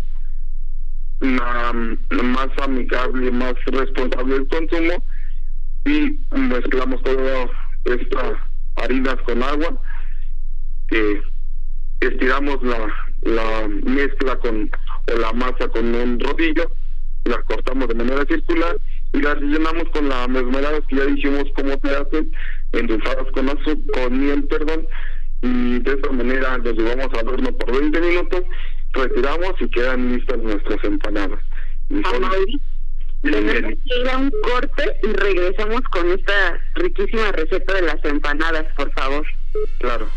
más 1.22 2.49
amigable, 2.62 3.32
más 3.32 3.53
responsable 3.66 4.34
del 4.34 4.47
consumo 4.47 5.03
y 5.86 6.20
mezclamos 6.36 7.01
toda 7.03 7.49
esta 7.86 8.49
harinas 8.78 9.16
con 9.26 9.41
agua, 9.41 9.82
que 10.89 11.22
estiramos 12.01 12.62
la, 12.64 12.88
la 13.22 13.68
mezcla 13.68 14.38
con 14.39 14.70
o 15.14 15.18
la 15.18 15.34
masa 15.34 15.68
con 15.70 15.93
un 15.93 16.20
rodillo, 16.20 16.72
la 17.26 17.41
cortamos 17.43 17.88
de 17.88 17.95
manera 17.95 18.26
circular 18.26 18.78
y 19.14 19.22
la 19.22 19.36
rellenamos 19.36 19.86
con 19.91 20.10
la 20.10 20.28
mermelada 20.28 20.82
que 20.88 20.95
ya 20.95 21.06
dijimos 21.06 21.45
cómo 21.56 21.72
se 21.82 21.89
hace, 21.95 22.28
endulzadas 22.74 23.32
con 23.34 23.49
azúcar, 23.49 23.78
con 23.93 24.20
miel, 24.20 24.43
perdón, 24.45 24.88
y 25.41 25.80
de 25.80 25.91
esta 25.93 26.12
manera 26.12 26.58
los 26.58 26.74
llevamos 26.76 27.08
al 27.18 27.28
horno 27.28 27.51
por 27.53 27.72
20 27.80 28.01
minutos, 28.01 28.43
retiramos 28.93 29.53
y 29.60 29.70
quedan 29.70 30.14
listas 30.14 30.38
nuestras 30.39 30.84
empanadas. 30.84 31.39
Y 31.89 32.01
tenemos 32.01 33.60
que 33.62 33.99
ir 34.01 34.10
a 34.10 34.18
un 34.18 34.32
corte 34.43 34.97
y 35.03 35.08
regresamos 35.14 35.82
con 35.91 36.12
esta 36.12 36.60
riquísima 36.76 37.32
receta 37.32 37.74
de 37.74 37.82
las 37.82 38.06
empanadas, 38.06 38.66
por 38.76 38.91
favor. 38.93 39.26
Claro. 39.80 40.08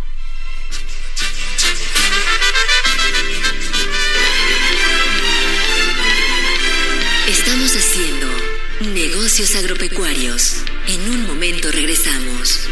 Estamos 7.28 7.76
haciendo 7.76 8.26
negocios 8.94 9.54
agropecuarios. 9.54 10.64
En 10.86 11.02
un 11.10 11.26
momento 11.26 11.70
regresamos. 11.70 12.66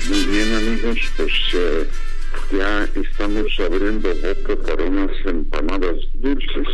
Muy 0.08 0.24
bien 0.26 0.54
amigos, 0.54 1.00
pues 1.18 1.34
eh, 1.56 1.88
ya 2.54 2.84
estamos 2.96 3.60
abriendo 3.60 4.10
boca 4.10 4.56
para 4.68 4.84
unas 4.84 5.12
empanadas 5.26 5.98
dulces 6.14 6.68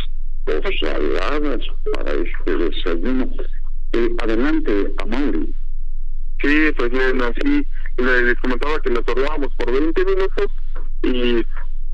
o 0.46 0.86
saladas 0.86 1.66
para 1.94 2.12
este 2.12 2.56
desayuno. 2.56 3.30
Eh, 3.92 4.10
adelante, 4.18 4.92
Amaury. 4.98 5.54
Sí, 6.42 6.72
pues 6.76 6.90
bien, 6.90 7.22
así 7.22 7.66
les 7.96 8.38
comentaba 8.40 8.80
que 8.80 8.90
las 8.90 9.06
ordenábamos 9.08 9.54
por 9.56 9.72
20 9.72 10.04
minutos 10.04 10.46
y 11.02 11.44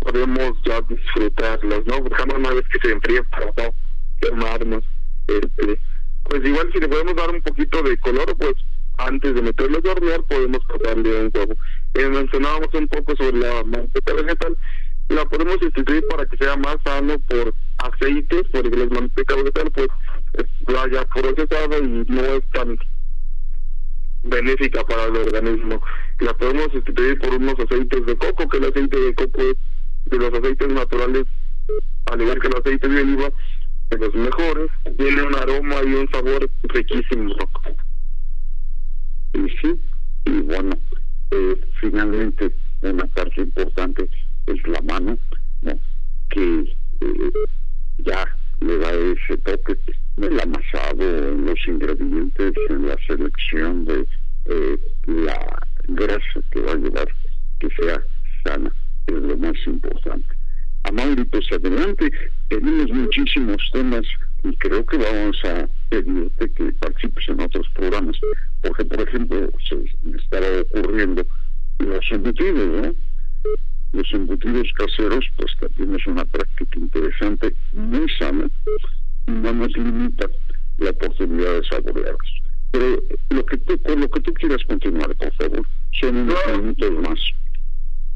podemos 0.01 0.53
ya 0.64 0.80
disfrutarlas, 0.82 1.87
¿no? 1.87 2.01
Dejando 2.09 2.37
una 2.37 2.51
vez 2.51 2.64
que 2.68 2.89
se 2.89 2.95
enfríen 2.95 3.24
para 3.30 3.47
no 3.47 3.74
quemarnos. 4.20 4.84
Este, 5.28 5.78
pues 6.24 6.45
igual 6.45 6.70
si 6.72 6.80
le 6.80 6.89
podemos 6.89 7.14
dar 7.16 7.30
un 7.30 7.43
poquito 7.43 7.82
de 7.82 7.97
color, 7.99 8.37
pues 8.37 8.55
antes 8.99 9.34
de 9.34 9.43
meterlos 9.43 9.84
a 9.84 9.93
hornear 9.93 10.22
podemos 10.24 10.64
cortarle 10.66 11.20
un 11.22 11.32
huevo. 11.34 11.55
Mencionábamos 11.97 12.68
un 12.74 12.88
poco 12.88 13.16
sobre 13.16 13.38
la 13.38 13.64
manteca 13.64 14.12
vegetal, 14.12 14.57
la 15.09 15.24
podemos 15.24 15.57
sustituir 15.61 16.05
para 16.09 16.26
que 16.26 16.36
sea 16.36 16.57
más 16.57 16.76
sano 16.84 17.18
por 17.20 17.55
aceites, 17.78 18.42
porque 18.53 18.76
la 18.76 18.86
manteca 18.86 19.34
vegetal 19.34 19.70
pues 19.72 19.88
vaya 20.66 21.05
procesada 21.07 21.78
y 21.78 22.05
no 22.09 22.22
es 22.22 22.44
tan 22.53 22.78
benéfica 24.24 24.84
para 24.84 25.05
el 25.05 25.16
organismo. 25.16 25.82
La 26.20 26.34
podemos 26.34 26.70
sustituir 26.72 27.18
por 27.18 27.34
unos 27.34 27.55
aceites 27.59 28.05
de 28.05 28.16
coco, 28.16 28.49
que 28.49 28.59
el 28.59 28.64
aceite 28.64 28.99
de 28.99 29.14
coco 29.14 29.40
es 29.42 29.57
de 30.07 30.18
los 30.18 30.32
aceites 30.32 30.68
naturales, 30.68 31.24
al 32.07 32.20
igual 32.20 32.40
que 32.40 32.49
el 32.49 32.57
aceite 32.57 32.88
de 32.88 33.01
oliva, 33.01 33.30
de 33.90 33.99
los 33.99 34.14
mejores, 34.14 34.70
tiene 34.99 35.22
un 35.22 35.34
aroma 35.34 35.76
y 35.84 35.94
un 35.94 36.09
sabor 36.11 36.49
riquísimo. 36.64 37.34
Y 39.32 39.49
sí, 39.61 39.80
y 40.24 40.40
bueno, 40.40 40.76
eh, 41.37 41.61
finalmente 41.80 42.55
una 42.82 43.05
parte 43.07 43.43
importante 43.43 44.09
es 44.47 44.68
la 44.68 44.80
mano, 44.82 45.18
¿no? 45.62 45.72
que 46.30 46.76
eh, 47.01 47.32
ya 47.99 48.26
le 48.61 48.78
da 48.78 48.91
ese 48.93 49.37
toque 49.39 49.76
del 50.16 50.41
amasado 50.41 51.03
en 51.03 51.45
los 51.45 51.59
ingredientes, 51.66 52.53
en 52.70 52.89
la 52.89 52.97
selección 53.07 53.84
de 53.84 54.07
eh, 54.47 54.78
la 55.07 55.59
grasa 55.89 56.41
que 56.51 56.61
va 56.61 56.72
a 56.72 56.76
llevar 56.76 57.09
que 57.61 57.68
sea 57.70 58.03
sana, 58.45 58.72
es 59.07 59.14
lo 59.14 59.37
más 59.37 59.57
importante. 59.66 60.28
Amaury, 60.84 61.24
pues 61.24 61.51
adelante, 61.53 62.11
tenemos 62.49 62.91
muchísimos 62.91 63.70
temas 63.72 64.07
y 64.49 64.57
creo 64.57 64.84
que 64.86 64.97
vamos 64.97 65.36
a 65.44 65.68
pedirte 65.88 66.51
que 66.53 66.72
participes 66.72 67.28
en 67.28 67.40
otros 67.40 67.66
programas, 67.74 68.16
porque 68.62 68.84
por 68.84 69.01
ejemplo 69.01 69.51
se 69.68 69.76
me 70.03 70.16
estaba 70.16 70.47
ocurriendo 70.61 71.26
los 71.78 72.12
embutidos, 72.12 72.68
¿no? 72.68 72.94
Los 73.92 74.12
embutidos 74.12 74.68
caseros, 74.74 75.24
pues 75.36 75.53
también 75.59 75.94
es 75.99 76.07
una 76.07 76.24
práctica 76.24 76.78
interesante, 76.78 77.55
muy 77.72 78.09
sana, 78.18 78.49
y 79.26 79.30
no 79.30 79.53
nos 79.53 79.76
limita 79.76 80.28
la 80.78 80.90
oportunidad 80.90 81.55
de 81.55 81.64
saborearlos. 81.64 82.42
Pero 82.72 83.03
lo 83.30 83.47
que 83.47 83.57
tú, 83.59 83.78
con 83.82 84.01
lo 84.01 84.11
que 84.11 84.20
tú 84.20 84.34
quieras 84.34 84.62
continuar, 84.66 85.14
por 85.16 85.32
favor, 85.34 85.66
son 85.92 86.16
unos 86.16 86.36
minutos 86.59 86.90
más. 86.92 87.20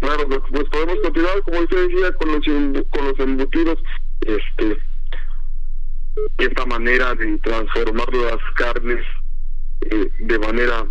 Claro, 0.00 0.28
pues, 0.28 0.40
pues 0.50 0.64
podemos 0.70 0.96
continuar, 1.02 1.42
como 1.44 1.60
usted 1.60 1.88
decía, 1.88 2.12
con 2.12 2.32
los, 2.32 2.86
con 2.90 3.04
los 3.06 3.20
embutidos, 3.20 3.78
este, 4.22 4.78
esta 6.38 6.66
manera 6.66 7.14
de 7.14 7.38
transformar 7.38 8.12
las 8.14 8.38
carnes 8.56 9.04
eh, 9.90 10.10
de 10.18 10.38
manera 10.38 10.86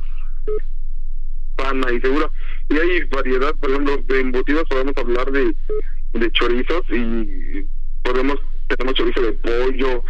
sana 1.57 1.91
y 1.91 1.99
segura. 2.01 2.29
Y 2.69 2.77
hay 2.77 3.03
variedad, 3.05 3.53
por 3.55 3.69
ejemplo, 3.71 3.97
de 3.97 4.19
embutidos, 4.19 4.63
podemos 4.69 4.93
hablar 4.97 5.31
de, 5.31 5.55
de 6.13 6.31
chorizos 6.31 6.83
y 6.89 7.65
podemos, 8.03 8.35
tenemos 8.67 8.93
chorizo 8.95 9.21
de 9.21 9.33
pollo, 9.33 10.03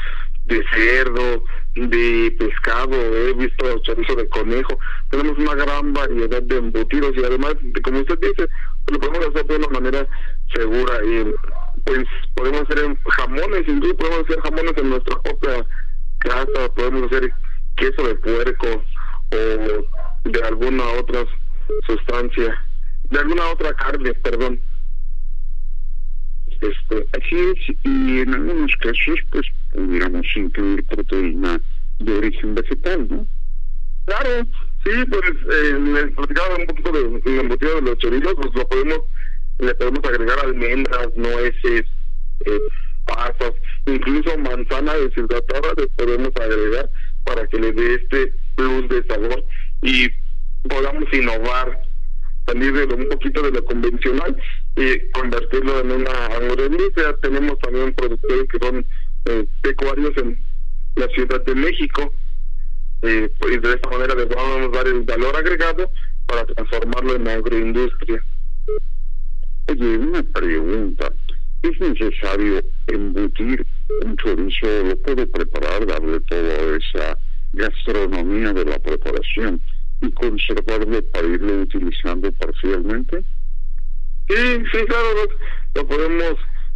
de 0.46 0.64
cerdo, 0.74 1.44
de 1.76 2.36
pescado, 2.40 2.96
he 2.96 3.34
visto 3.34 3.80
chorizo 3.80 4.16
de 4.16 4.28
conejo, 4.30 4.78
tenemos 5.10 5.38
una 5.38 5.56
gran 5.56 5.94
variedad 5.94 6.42
de 6.42 6.58
embutidos 6.58 7.14
y 7.16 7.24
además, 7.24 7.56
de- 7.62 7.82
como 7.82 8.00
usted 8.00 8.20
dice, 8.20 8.48
lo 8.92 9.00
podemos 9.00 9.28
hacer 9.28 9.46
de 9.46 9.56
una 9.58 9.68
manera 9.68 10.08
segura 10.54 11.04
y 11.06 11.34
pues 11.86 12.06
podemos 12.36 12.62
hacer 12.62 12.98
jamones, 13.18 13.68
incluso 13.68 13.98
podemos 13.98 14.26
hacer 14.26 14.42
jamones 14.42 14.74
en 14.78 14.90
nuestra 14.90 15.22
propia 15.22 15.66
casa, 16.20 16.74
podemos 16.76 17.12
hacer 17.12 17.32
queso 17.76 18.08
de 18.08 18.16
puerco 18.16 18.84
o 19.32 20.30
de 20.30 20.44
alguna 20.44 20.84
otra 21.00 21.26
sustancia, 21.88 22.62
de 23.10 23.20
alguna 23.20 23.48
otra 23.48 23.74
carne, 23.74 24.14
perdón. 24.16 24.60
Este, 26.62 27.08
así 27.14 27.36
es, 27.36 27.76
y 27.84 28.20
en 28.20 28.34
algunos 28.34 28.76
casos, 28.78 29.20
pues 29.32 29.46
pudiéramos 29.72 30.26
incluir 30.36 30.84
proteína 30.86 31.62
de 32.00 32.18
origen 32.18 32.56
vegetal, 32.56 33.08
¿no? 33.10 33.26
Claro, 34.06 34.46
sí, 34.84 34.92
pues 35.10 35.32
eh, 35.54 36.12
platicaba 36.16 36.56
un 36.56 36.66
poquito 36.66 36.92
de, 36.92 37.20
del 37.22 37.40
embutido 37.40 37.76
de 37.76 37.82
los 37.82 37.98
chorizos, 38.00 38.34
pues 38.36 38.54
lo 38.56 38.68
podemos, 38.68 39.00
le 39.60 39.76
podemos 39.76 40.04
agregar 40.06 40.40
almendras, 40.40 41.10
nueces, 41.16 41.86
eh, 42.46 42.60
pasas, 43.06 43.54
incluso 43.86 44.38
manzana 44.38 44.94
deshidratada 44.96 45.74
les 45.78 45.88
podemos 45.98 46.30
agregar 46.40 46.90
para 47.26 47.46
que 47.48 47.60
le 47.60 47.72
dé 47.74 47.96
este 47.96 48.34
plus 48.56 48.88
de 48.90 49.04
sabor 49.08 49.44
y 49.82 50.10
podamos 50.68 51.06
innovar, 51.14 51.82
salir 52.46 52.74
de 52.74 52.88
lo- 52.88 52.96
un 52.96 53.10
poquito 53.10 53.42
de 53.42 53.52
lo 53.52 53.64
convencional 53.66 54.36
y 54.76 55.00
convertirlo 55.12 55.80
en 55.82 55.92
una 55.92 56.26
hamburguesa. 56.28 57.16
Tenemos 57.22 57.58
también 57.60 57.94
productores 57.94 58.48
que 58.50 58.60
son 58.60 58.86
eh, 59.26 59.46
pecuarios 59.62 60.12
en 60.18 60.40
la 60.96 61.08
Ciudad 61.10 61.44
de 61.46 61.56
México. 61.56 62.14
Eh, 63.02 63.30
pues 63.40 63.62
de 63.62 63.74
esta 63.74 63.90
manera 63.90 64.16
les 64.16 64.28
vamos 64.30 64.68
a 64.68 64.78
dar 64.78 64.88
el 64.88 65.02
valor 65.04 65.36
agregado 65.36 65.90
para 66.26 66.46
transformarlo 66.46 67.16
en 67.16 67.28
agroindustria. 67.28 68.24
Oye, 69.70 69.98
una 69.98 70.24
pregunta. 70.24 71.14
¿Es 71.62 71.80
necesario 71.80 72.64
embutir 72.88 73.68
un 74.04 74.18
chorizo? 74.18 74.66
¿Lo 74.84 74.98
puedo 74.98 75.30
preparar, 75.30 75.86
darle 75.86 76.20
toda 76.22 76.78
esa 76.78 77.18
gastronomía 77.54 78.52
de 78.54 78.66
la 78.66 78.80
preparación 78.80 79.62
y 80.02 80.12
conservarlo 80.12 81.04
para 81.12 81.28
irlo 81.28 81.62
utilizando 81.62 82.32
parcialmente? 82.32 83.24
Sí, 84.28 84.64
sí, 84.72 84.86
claro, 84.88 85.08
lo, 85.76 85.88
podemos 85.88 86.36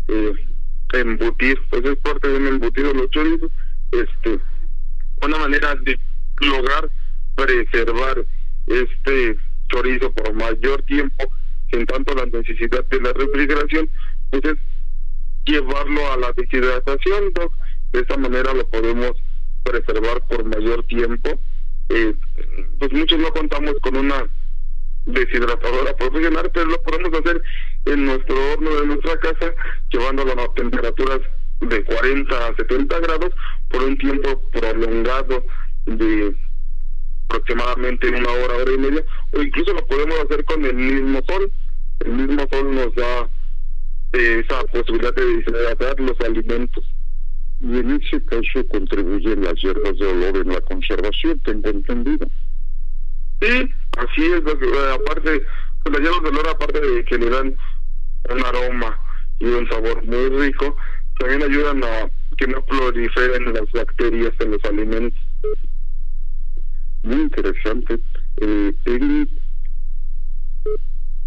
eh, 0.09 0.33
embutir, 0.93 1.59
pues 1.71 1.83
es 1.85 1.97
parte 1.97 2.27
de 2.27 2.37
un 2.37 2.47
embutido 2.47 2.93
los 2.93 3.09
chorizos. 3.09 3.49
Este, 3.91 4.39
una 5.23 5.39
manera 5.39 5.73
de 5.75 5.97
lograr 6.41 6.91
preservar 7.35 8.23
este 8.67 9.37
chorizo 9.69 10.11
por 10.11 10.33
mayor 10.33 10.83
tiempo 10.83 11.31
sin 11.73 11.85
tanto 11.87 12.13
la 12.13 12.25
necesidad 12.25 12.85
de 12.85 13.01
la 13.01 13.13
refrigeración, 13.13 13.89
pues 14.29 14.43
es 14.45 14.57
llevarlo 15.45 16.11
a 16.11 16.17
la 16.17 16.31
deshidratación, 16.33 17.33
de 17.91 17.99
esta 17.99 18.17
manera 18.17 18.53
lo 18.53 18.67
podemos 18.69 19.11
preservar 19.63 20.21
por 20.29 20.43
mayor 20.45 20.85
tiempo. 20.85 21.41
Eh, 21.89 22.13
pues 22.79 22.91
muchos 22.93 23.19
no 23.19 23.29
contamos 23.31 23.73
con 23.81 23.97
una 23.97 24.27
deshidratadora 25.05 25.95
profesional, 25.97 26.49
pero 26.53 26.65
lo 26.67 26.81
podemos 26.83 27.19
hacer 27.19 27.41
en 27.85 28.05
nuestro 28.05 28.35
horno 28.51 28.69
de 28.75 28.87
nuestra 28.87 29.17
casa, 29.19 29.53
llevándolo 29.91 30.31
a 30.31 30.53
temperaturas 30.53 31.19
de 31.59 31.83
40 31.83 32.47
a 32.47 32.55
70 32.55 32.99
grados 32.99 33.33
por 33.69 33.83
un 33.83 33.97
tiempo 33.97 34.41
prolongado 34.51 35.43
de 35.85 36.35
aproximadamente 37.25 38.09
una 38.09 38.29
hora, 38.29 38.57
hora 38.57 38.71
y 38.71 38.77
media, 38.77 39.03
o 39.31 39.41
incluso 39.41 39.73
lo 39.73 39.85
podemos 39.87 40.19
hacer 40.19 40.45
con 40.45 40.63
el 40.65 40.75
mismo 40.75 41.21
sol. 41.27 41.51
El 42.05 42.11
mismo 42.13 42.45
sol 42.51 42.75
nos 42.75 42.93
da 42.95 43.29
eh, 44.13 44.43
esa 44.43 44.63
posibilidad 44.65 45.13
de 45.15 45.25
deshidratar 45.25 45.99
los 45.99 46.19
alimentos. 46.21 46.83
Y 47.61 47.77
en 47.77 47.91
ese 47.91 48.23
caso 48.25 48.67
contribuyen 48.69 49.43
las 49.43 49.53
hierbas 49.55 49.97
de 49.97 50.07
olor 50.07 50.37
en 50.37 50.49
la 50.49 50.61
conservación, 50.61 51.39
tengo 51.41 51.69
entendido. 51.69 52.27
Sí, 53.41 53.69
así 53.97 54.25
es, 54.25 54.41
aparte, 54.41 55.41
pues 55.83 55.93
las 55.93 56.01
hierbas 56.01 56.23
de 56.23 56.29
olor, 56.29 56.49
aparte 56.49 56.81
de 56.81 57.05
que 57.05 57.17
le 57.17 57.29
dan 57.29 57.55
un 58.29 58.45
aroma 58.45 58.99
y 59.39 59.45
un 59.45 59.67
sabor 59.69 60.03
muy 60.05 60.29
rico, 60.29 60.75
también 61.19 61.43
ayudan 61.43 61.83
a 61.83 62.09
que 62.37 62.47
no 62.47 62.65
proliferen 62.65 63.53
las 63.53 63.71
bacterias 63.71 64.33
en 64.39 64.51
los 64.51 64.63
alimentos 64.65 65.19
muy 67.03 67.21
interesante. 67.21 67.99
Eh, 68.41 68.73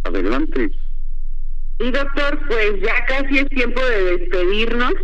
adelante. 0.07 0.71
Y 1.79 1.91
doctor, 1.91 2.41
pues 2.49 2.81
ya 2.81 3.05
casi 3.07 3.39
es 3.39 3.49
tiempo 3.49 3.81
de 3.85 4.19
despedirnos 4.19 4.95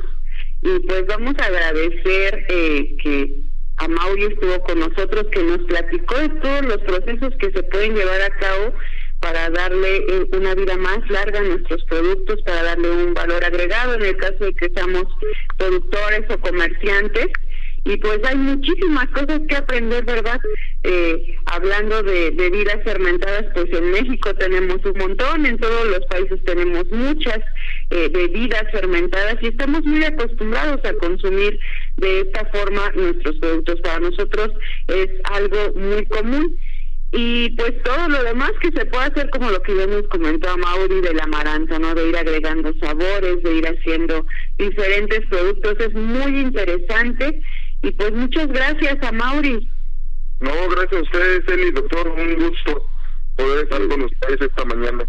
y 0.63 0.79
pues 0.87 1.07
vamos 1.07 1.35
a 1.39 1.45
agradecer 1.45 2.47
eh, 2.49 2.97
que 3.03 3.43
a 3.79 3.89
Mauri 3.89 4.25
estuvo 4.25 4.63
con 4.63 4.81
nosotros, 4.81 5.27
que 5.33 5.43
nos 5.43 5.59
platicó 5.67 6.19
de 6.19 6.29
todos 6.29 6.63
los 6.63 6.79
procesos 6.79 7.35
que 7.39 7.51
se 7.51 7.63
pueden 7.65 7.95
llevar 7.95 8.23
a 8.23 8.31
cabo 8.39 8.75
para 9.21 9.51
darle 9.51 9.97
eh, 9.97 10.27
una 10.33 10.55
vida 10.55 10.77
más 10.77 10.99
larga 11.09 11.41
a 11.41 11.45
nuestros 11.45 11.85
productos, 11.85 12.41
para 12.43 12.63
darle 12.63 12.91
un 12.91 13.15
valor 13.15 13.45
agregado 13.45 13.95
en 13.95 14.03
el 14.03 14.17
caso 14.17 14.45
de 14.45 14.55
que 14.55 14.71
seamos 14.75 15.05
productores 15.59 16.23
o 16.31 16.41
comerciantes 16.41 17.27
y 17.85 17.97
pues 17.97 18.21
hay 18.25 18.37
muchísimas 18.37 19.09
cosas 19.09 19.41
que 19.49 19.57
aprender, 19.57 20.05
¿verdad? 20.05 20.39
Eh, 20.85 21.37
hablando 21.47 22.03
de 22.03 22.31
bebidas 22.31 22.79
fermentadas, 22.85 23.47
pues 23.55 23.67
en 23.73 23.91
México 23.91 24.33
tenemos 24.35 24.79
un 24.85 24.99
montón, 24.99 25.47
en 25.47 25.59
todos 25.59 25.87
los 25.89 26.07
países 26.07 26.43
tenemos 26.45 26.85
muchas 26.93 27.41
eh, 27.91 28.09
bebidas 28.13 28.65
fermentadas 28.71 29.37
y 29.41 29.49
estamos 29.49 29.85
muy 29.85 30.05
acostumbrados 30.05 30.81
a 30.85 30.95
consumir 30.95 31.59
de 31.97 32.21
esta 32.21 32.47
forma 32.47 32.91
nuestros 32.95 33.37
productos. 33.37 33.81
Para 33.81 33.99
nosotros 33.99 34.51
es 34.87 35.09
algo 35.25 35.75
muy 35.75 36.07
común. 36.07 36.57
Y 37.15 37.51
pues 37.57 37.75
todo 37.83 38.09
lo 38.09 38.25
demás 38.25 38.53
que 38.63 38.71
se 38.75 38.87
puede 38.87 39.05
hacer, 39.05 39.29
como 39.29 39.51
lo 39.51 39.61
que 39.61 39.77
ya 39.77 39.87
nos 39.87 40.09
comentó 40.09 40.57
Mauri 40.57 41.03
de 41.03 41.13
la 41.13 41.25
amaranto, 41.25 41.79
¿no? 41.79 41.95
De 41.95 42.09
ir 42.09 42.17
agregando 42.17 42.73
sabores, 42.81 43.43
de 43.43 43.55
ir 43.55 43.67
haciendo 43.67 44.25
diferentes 44.57 45.21
productos, 45.29 45.75
es 45.81 45.93
muy 45.93 46.41
interesante 46.41 47.43
y 47.83 47.91
pues 47.93 48.13
muchas 48.13 48.49
gracias 48.49 49.03
a 49.03 49.13
Mauri. 49.13 49.69
No, 50.41 50.51
gracias 50.71 51.01
a 51.01 51.03
ustedes, 51.03 51.49
Eli, 51.49 51.71
doctor. 51.73 52.09
Un 52.09 52.35
gusto 52.35 52.87
poder 53.37 53.65
estar 53.65 53.87
con 53.89 54.03
ustedes 54.03 54.41
esta 54.41 54.65
mañana. 54.65 55.05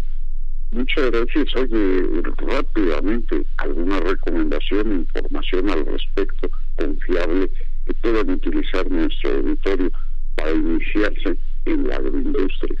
Muchas 0.70 1.10
gracias. 1.10 1.54
Oye, 1.56 2.22
rápidamente, 2.38 3.44
¿alguna 3.58 4.00
recomendación, 4.00 4.92
información 4.92 5.70
al 5.70 5.86
respecto 5.86 6.50
confiable 6.76 7.50
que 7.86 7.94
puedan 7.94 8.30
utilizar 8.30 8.90
nuestro 8.90 9.30
auditorio 9.36 9.90
para 10.34 10.50
iniciarse 10.50 11.38
en 11.66 11.88
la 11.88 11.96
agroindustria? 11.96 12.80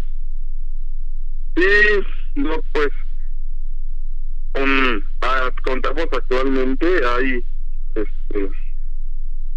Sí, 1.56 2.04
no, 2.34 2.56
pues, 2.72 2.88
ah, 5.22 5.52
contamos 5.62 6.06
actualmente, 6.12 6.86
hay 7.06 7.44
este, 7.94 8.50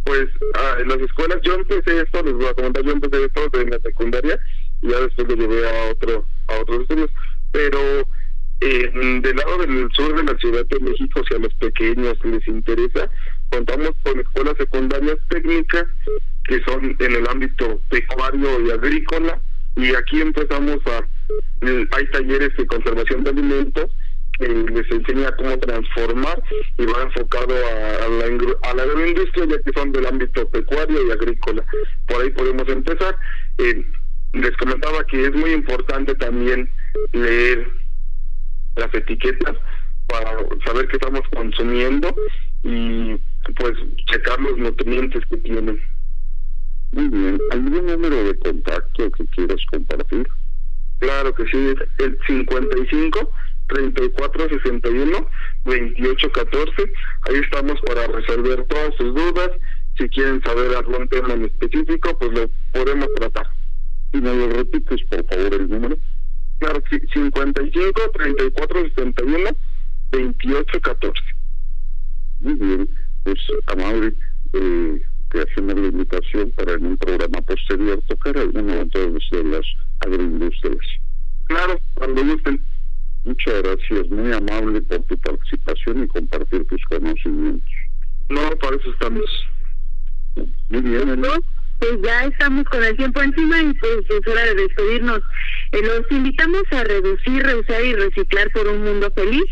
pues 0.07 0.29
ah, 0.55 0.77
en 0.79 0.87
las 0.87 0.99
escuelas 0.99 1.37
yo 1.43 1.55
empecé 1.55 1.99
esto, 1.99 2.23
les 2.23 2.33
voy 2.33 2.45
a 2.45 2.53
comentar, 2.53 2.81
yo 2.83 2.93
empecé 2.93 3.25
esto 3.25 3.59
en 3.59 3.69
la 3.69 3.79
secundaria 3.81 4.39
y 4.81 4.89
ya 4.89 5.01
después 5.01 5.27
lo 5.27 5.35
llevé 5.35 5.69
a 5.69 5.91
otro 5.91 6.25
a 6.47 6.59
otros 6.61 6.81
estudios, 6.81 7.09
pero 7.51 7.79
eh, 8.61 8.89
del 9.21 9.35
lado 9.35 9.57
del 9.57 9.89
sur 9.91 10.15
de 10.15 10.23
la 10.23 10.39
Ciudad 10.39 10.65
de 10.65 10.79
México, 10.79 11.21
si 11.27 11.35
a 11.35 11.39
los 11.39 11.53
pequeños 11.55 12.17
les 12.23 12.47
interesa, 12.47 13.09
contamos 13.49 13.91
con 14.03 14.17
escuelas 14.17 14.55
secundarias 14.57 15.17
técnicas 15.29 15.85
que 16.45 16.63
son 16.63 16.95
en 16.99 17.11
el 17.15 17.27
ámbito 17.27 17.81
pecuario 17.89 18.61
y 18.65 18.71
agrícola. 18.71 19.41
Y 19.75 19.93
aquí 19.93 20.21
empezamos 20.21 20.77
a 20.87 21.05
hay 21.91 22.07
talleres 22.11 22.55
de 22.55 22.65
conservación 22.65 23.23
de 23.25 23.29
alimentos 23.31 23.91
les 24.39 24.91
enseña 24.91 25.35
cómo 25.35 25.57
transformar 25.59 26.41
y 26.77 26.85
va 26.85 27.03
enfocado 27.03 27.55
a, 27.55 28.07
la, 28.07 28.69
a 28.69 28.73
la 28.75 28.83
agroindustria 28.83 29.45
ya 29.45 29.61
que 29.61 29.71
son 29.73 29.91
del 29.91 30.05
ámbito 30.05 30.47
pecuario 30.49 31.07
y 31.07 31.11
agrícola. 31.11 31.65
Por 32.07 32.21
ahí 32.21 32.29
podemos 32.31 32.67
empezar. 32.67 33.15
Eh, 33.57 33.85
les 34.33 34.55
comentaba 34.57 35.03
que 35.05 35.25
es 35.25 35.33
muy 35.33 35.51
importante 35.51 36.13
también 36.15 36.69
leer 37.13 37.67
las 38.75 38.93
etiquetas 38.93 39.55
para 40.07 40.38
saber 40.65 40.88
qué 40.88 40.97
estamos 40.97 41.21
consumiendo 41.35 42.15
y 42.63 43.15
pues 43.57 43.73
checar 44.11 44.39
los 44.39 44.57
nutrientes 44.57 45.23
que 45.29 45.38
tienen. 45.38 45.81
Muy 46.91 47.09
bien, 47.09 47.39
¿algún 47.51 47.85
número 47.85 48.23
de 48.23 48.39
contacto 48.39 49.11
que 49.11 49.25
quieras 49.27 49.59
compartir? 49.71 50.27
Claro 50.99 51.33
que 51.33 51.45
sí, 51.45 51.73
es 51.75 52.05
el 52.05 52.17
55 52.25 53.31
3461 53.68 55.30
2814. 55.63 56.93
Ahí 57.22 57.36
estamos 57.36 57.80
para 57.82 58.07
resolver 58.07 58.65
todas 58.65 58.95
sus 58.95 59.13
dudas. 59.13 59.51
Si 59.97 60.07
quieren 60.09 60.41
saber 60.43 60.76
algún 60.76 61.07
tema 61.07 61.34
en 61.34 61.45
específico, 61.45 62.18
pues 62.20 62.32
lo 62.32 62.49
podemos 62.72 63.07
tratar. 63.15 63.47
Si 64.11 64.22
me 64.22 64.34
lo 64.34 64.49
repites, 64.49 65.03
por 65.09 65.26
favor, 65.26 65.53
el 65.53 65.70
número. 65.70 65.97
Claro, 66.59 66.82
55 67.13 68.11
3461 68.13 69.49
2814. 70.11 71.24
Muy 72.39 72.53
bien, 72.53 72.89
pues 73.24 73.39
Amaury, 73.68 74.15
eh, 74.53 75.01
te 75.32 75.41
hacemos 75.41 75.76
la 75.76 75.88
invitación 75.88 76.51
para 76.51 76.74
en 76.74 76.86
un 76.86 76.97
programa 76.97 77.41
posterior 77.41 78.01
tocar 78.07 78.38
alguno 78.38 78.86
de 78.86 79.43
las 79.43 79.65
agroindustrias. 79.99 80.86
Claro, 81.45 81.80
cuando 81.95 82.24
gusten. 82.24 82.61
Muchas 83.24 83.61
gracias, 83.61 84.09
muy 84.09 84.32
amable 84.32 84.82
por 84.82 85.03
tu 85.03 85.18
participación 85.18 86.03
y 86.03 86.07
compartir 86.07 86.65
tus 86.68 86.84
conocimientos. 86.86 87.70
No, 88.30 88.49
para 88.57 88.78
eso 88.78 88.91
estamos. 88.91 89.47
Muy 90.70 90.82
bien, 90.82 91.20
¿no? 91.22 91.30
Pues 91.80 91.91
ya 92.03 92.26
estamos 92.26 92.63
con 92.65 92.84
el 92.84 92.97
tiempo 92.97 93.22
encima 93.22 93.61
y 93.61 93.74
pues 93.74 93.99
es 94.09 94.28
hora 94.28 94.45
de 94.45 94.55
despedirnos. 94.55 95.22
Eh, 95.72 95.82
los 95.84 96.11
invitamos 96.11 96.63
a 96.72 96.84
reducir, 96.84 97.43
reusar 97.43 97.84
y 97.84 97.93
reciclar 97.93 98.49
por 98.51 98.68
un 98.68 98.84
mundo 98.84 99.11
feliz. 99.15 99.45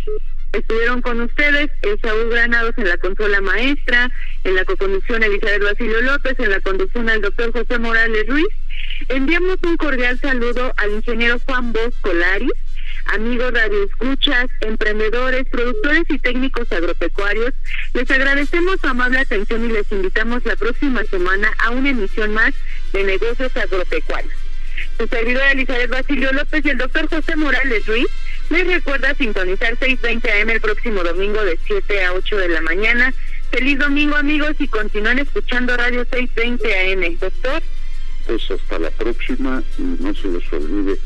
Estuvieron 0.51 1.01
con 1.01 1.19
ustedes 1.19 1.69
Saúl 2.01 2.29
Granados 2.29 2.73
en 2.77 2.87
la 2.87 2.97
consola 2.97 3.41
maestra, 3.41 4.09
en 4.45 4.55
la 4.55 4.63
coconducción 4.63 5.21
Elizabeth 5.21 5.63
Basilio 5.63 6.01
López, 6.01 6.39
en 6.39 6.49
la 6.49 6.61
conducción 6.61 7.09
el 7.09 7.21
doctor 7.21 7.51
José 7.51 7.77
Morales 7.77 8.25
Ruiz. 8.27 8.47
Enviamos 9.09 9.57
un 9.63 9.75
cordial 9.75 10.17
saludo 10.19 10.73
al 10.77 10.91
ingeniero 10.91 11.39
Juan 11.45 11.73
Bosco 11.73 12.13
Laris, 12.13 12.53
Amigos 13.13 13.53
radioescuchas, 13.53 14.47
emprendedores, 14.61 15.47
productores 15.49 16.03
y 16.09 16.19
técnicos 16.19 16.71
agropecuarios, 16.71 17.53
les 17.93 18.09
agradecemos 18.09 18.77
su 18.81 18.87
amable 18.87 19.19
atención 19.19 19.63
y 19.65 19.73
les 19.73 19.91
invitamos 19.91 20.43
la 20.45 20.55
próxima 20.55 21.03
semana 21.05 21.51
a 21.59 21.69
una 21.69 21.89
emisión 21.89 22.33
más 22.33 22.53
de 22.93 23.03
Negocios 23.03 23.55
Agropecuarios. 23.55 24.33
Su 24.97 25.07
servidora 25.07 25.51
Elizabeth 25.51 25.89
Basilio 25.89 26.31
López 26.33 26.65
y 26.65 26.69
el 26.69 26.77
doctor 26.77 27.07
José 27.07 27.35
Morales 27.35 27.85
Ruiz 27.85 28.07
les 28.49 28.67
recuerda 28.67 29.13
sintonizar 29.15 29.77
6.20 29.77 30.41
AM 30.41 30.49
el 30.49 30.61
próximo 30.61 31.03
domingo 31.03 31.43
de 31.43 31.57
7 31.65 32.03
a 32.03 32.13
8 32.13 32.37
de 32.37 32.49
la 32.49 32.61
mañana. 32.61 33.13
Feliz 33.51 33.79
domingo 33.79 34.15
amigos 34.15 34.55
y 34.59 34.67
continúen 34.67 35.19
escuchando 35.19 35.75
Radio 35.77 36.05
620 36.11 37.07
AM. 37.07 37.17
Doctor. 37.19 37.63
Pues 38.25 38.51
hasta 38.51 38.79
la 38.79 38.91
próxima 38.91 39.63
y 39.77 39.81
no 39.81 40.13
se 40.13 40.27
les 40.27 40.53
olvide 40.53 40.99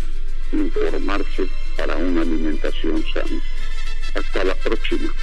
informarse 0.52 1.48
para 1.80 1.96
una 1.96 2.22
alimentación 2.22 3.04
sana. 3.14 3.42
Hasta 4.14 4.44
la 4.44 4.56
próxima. 4.56 5.14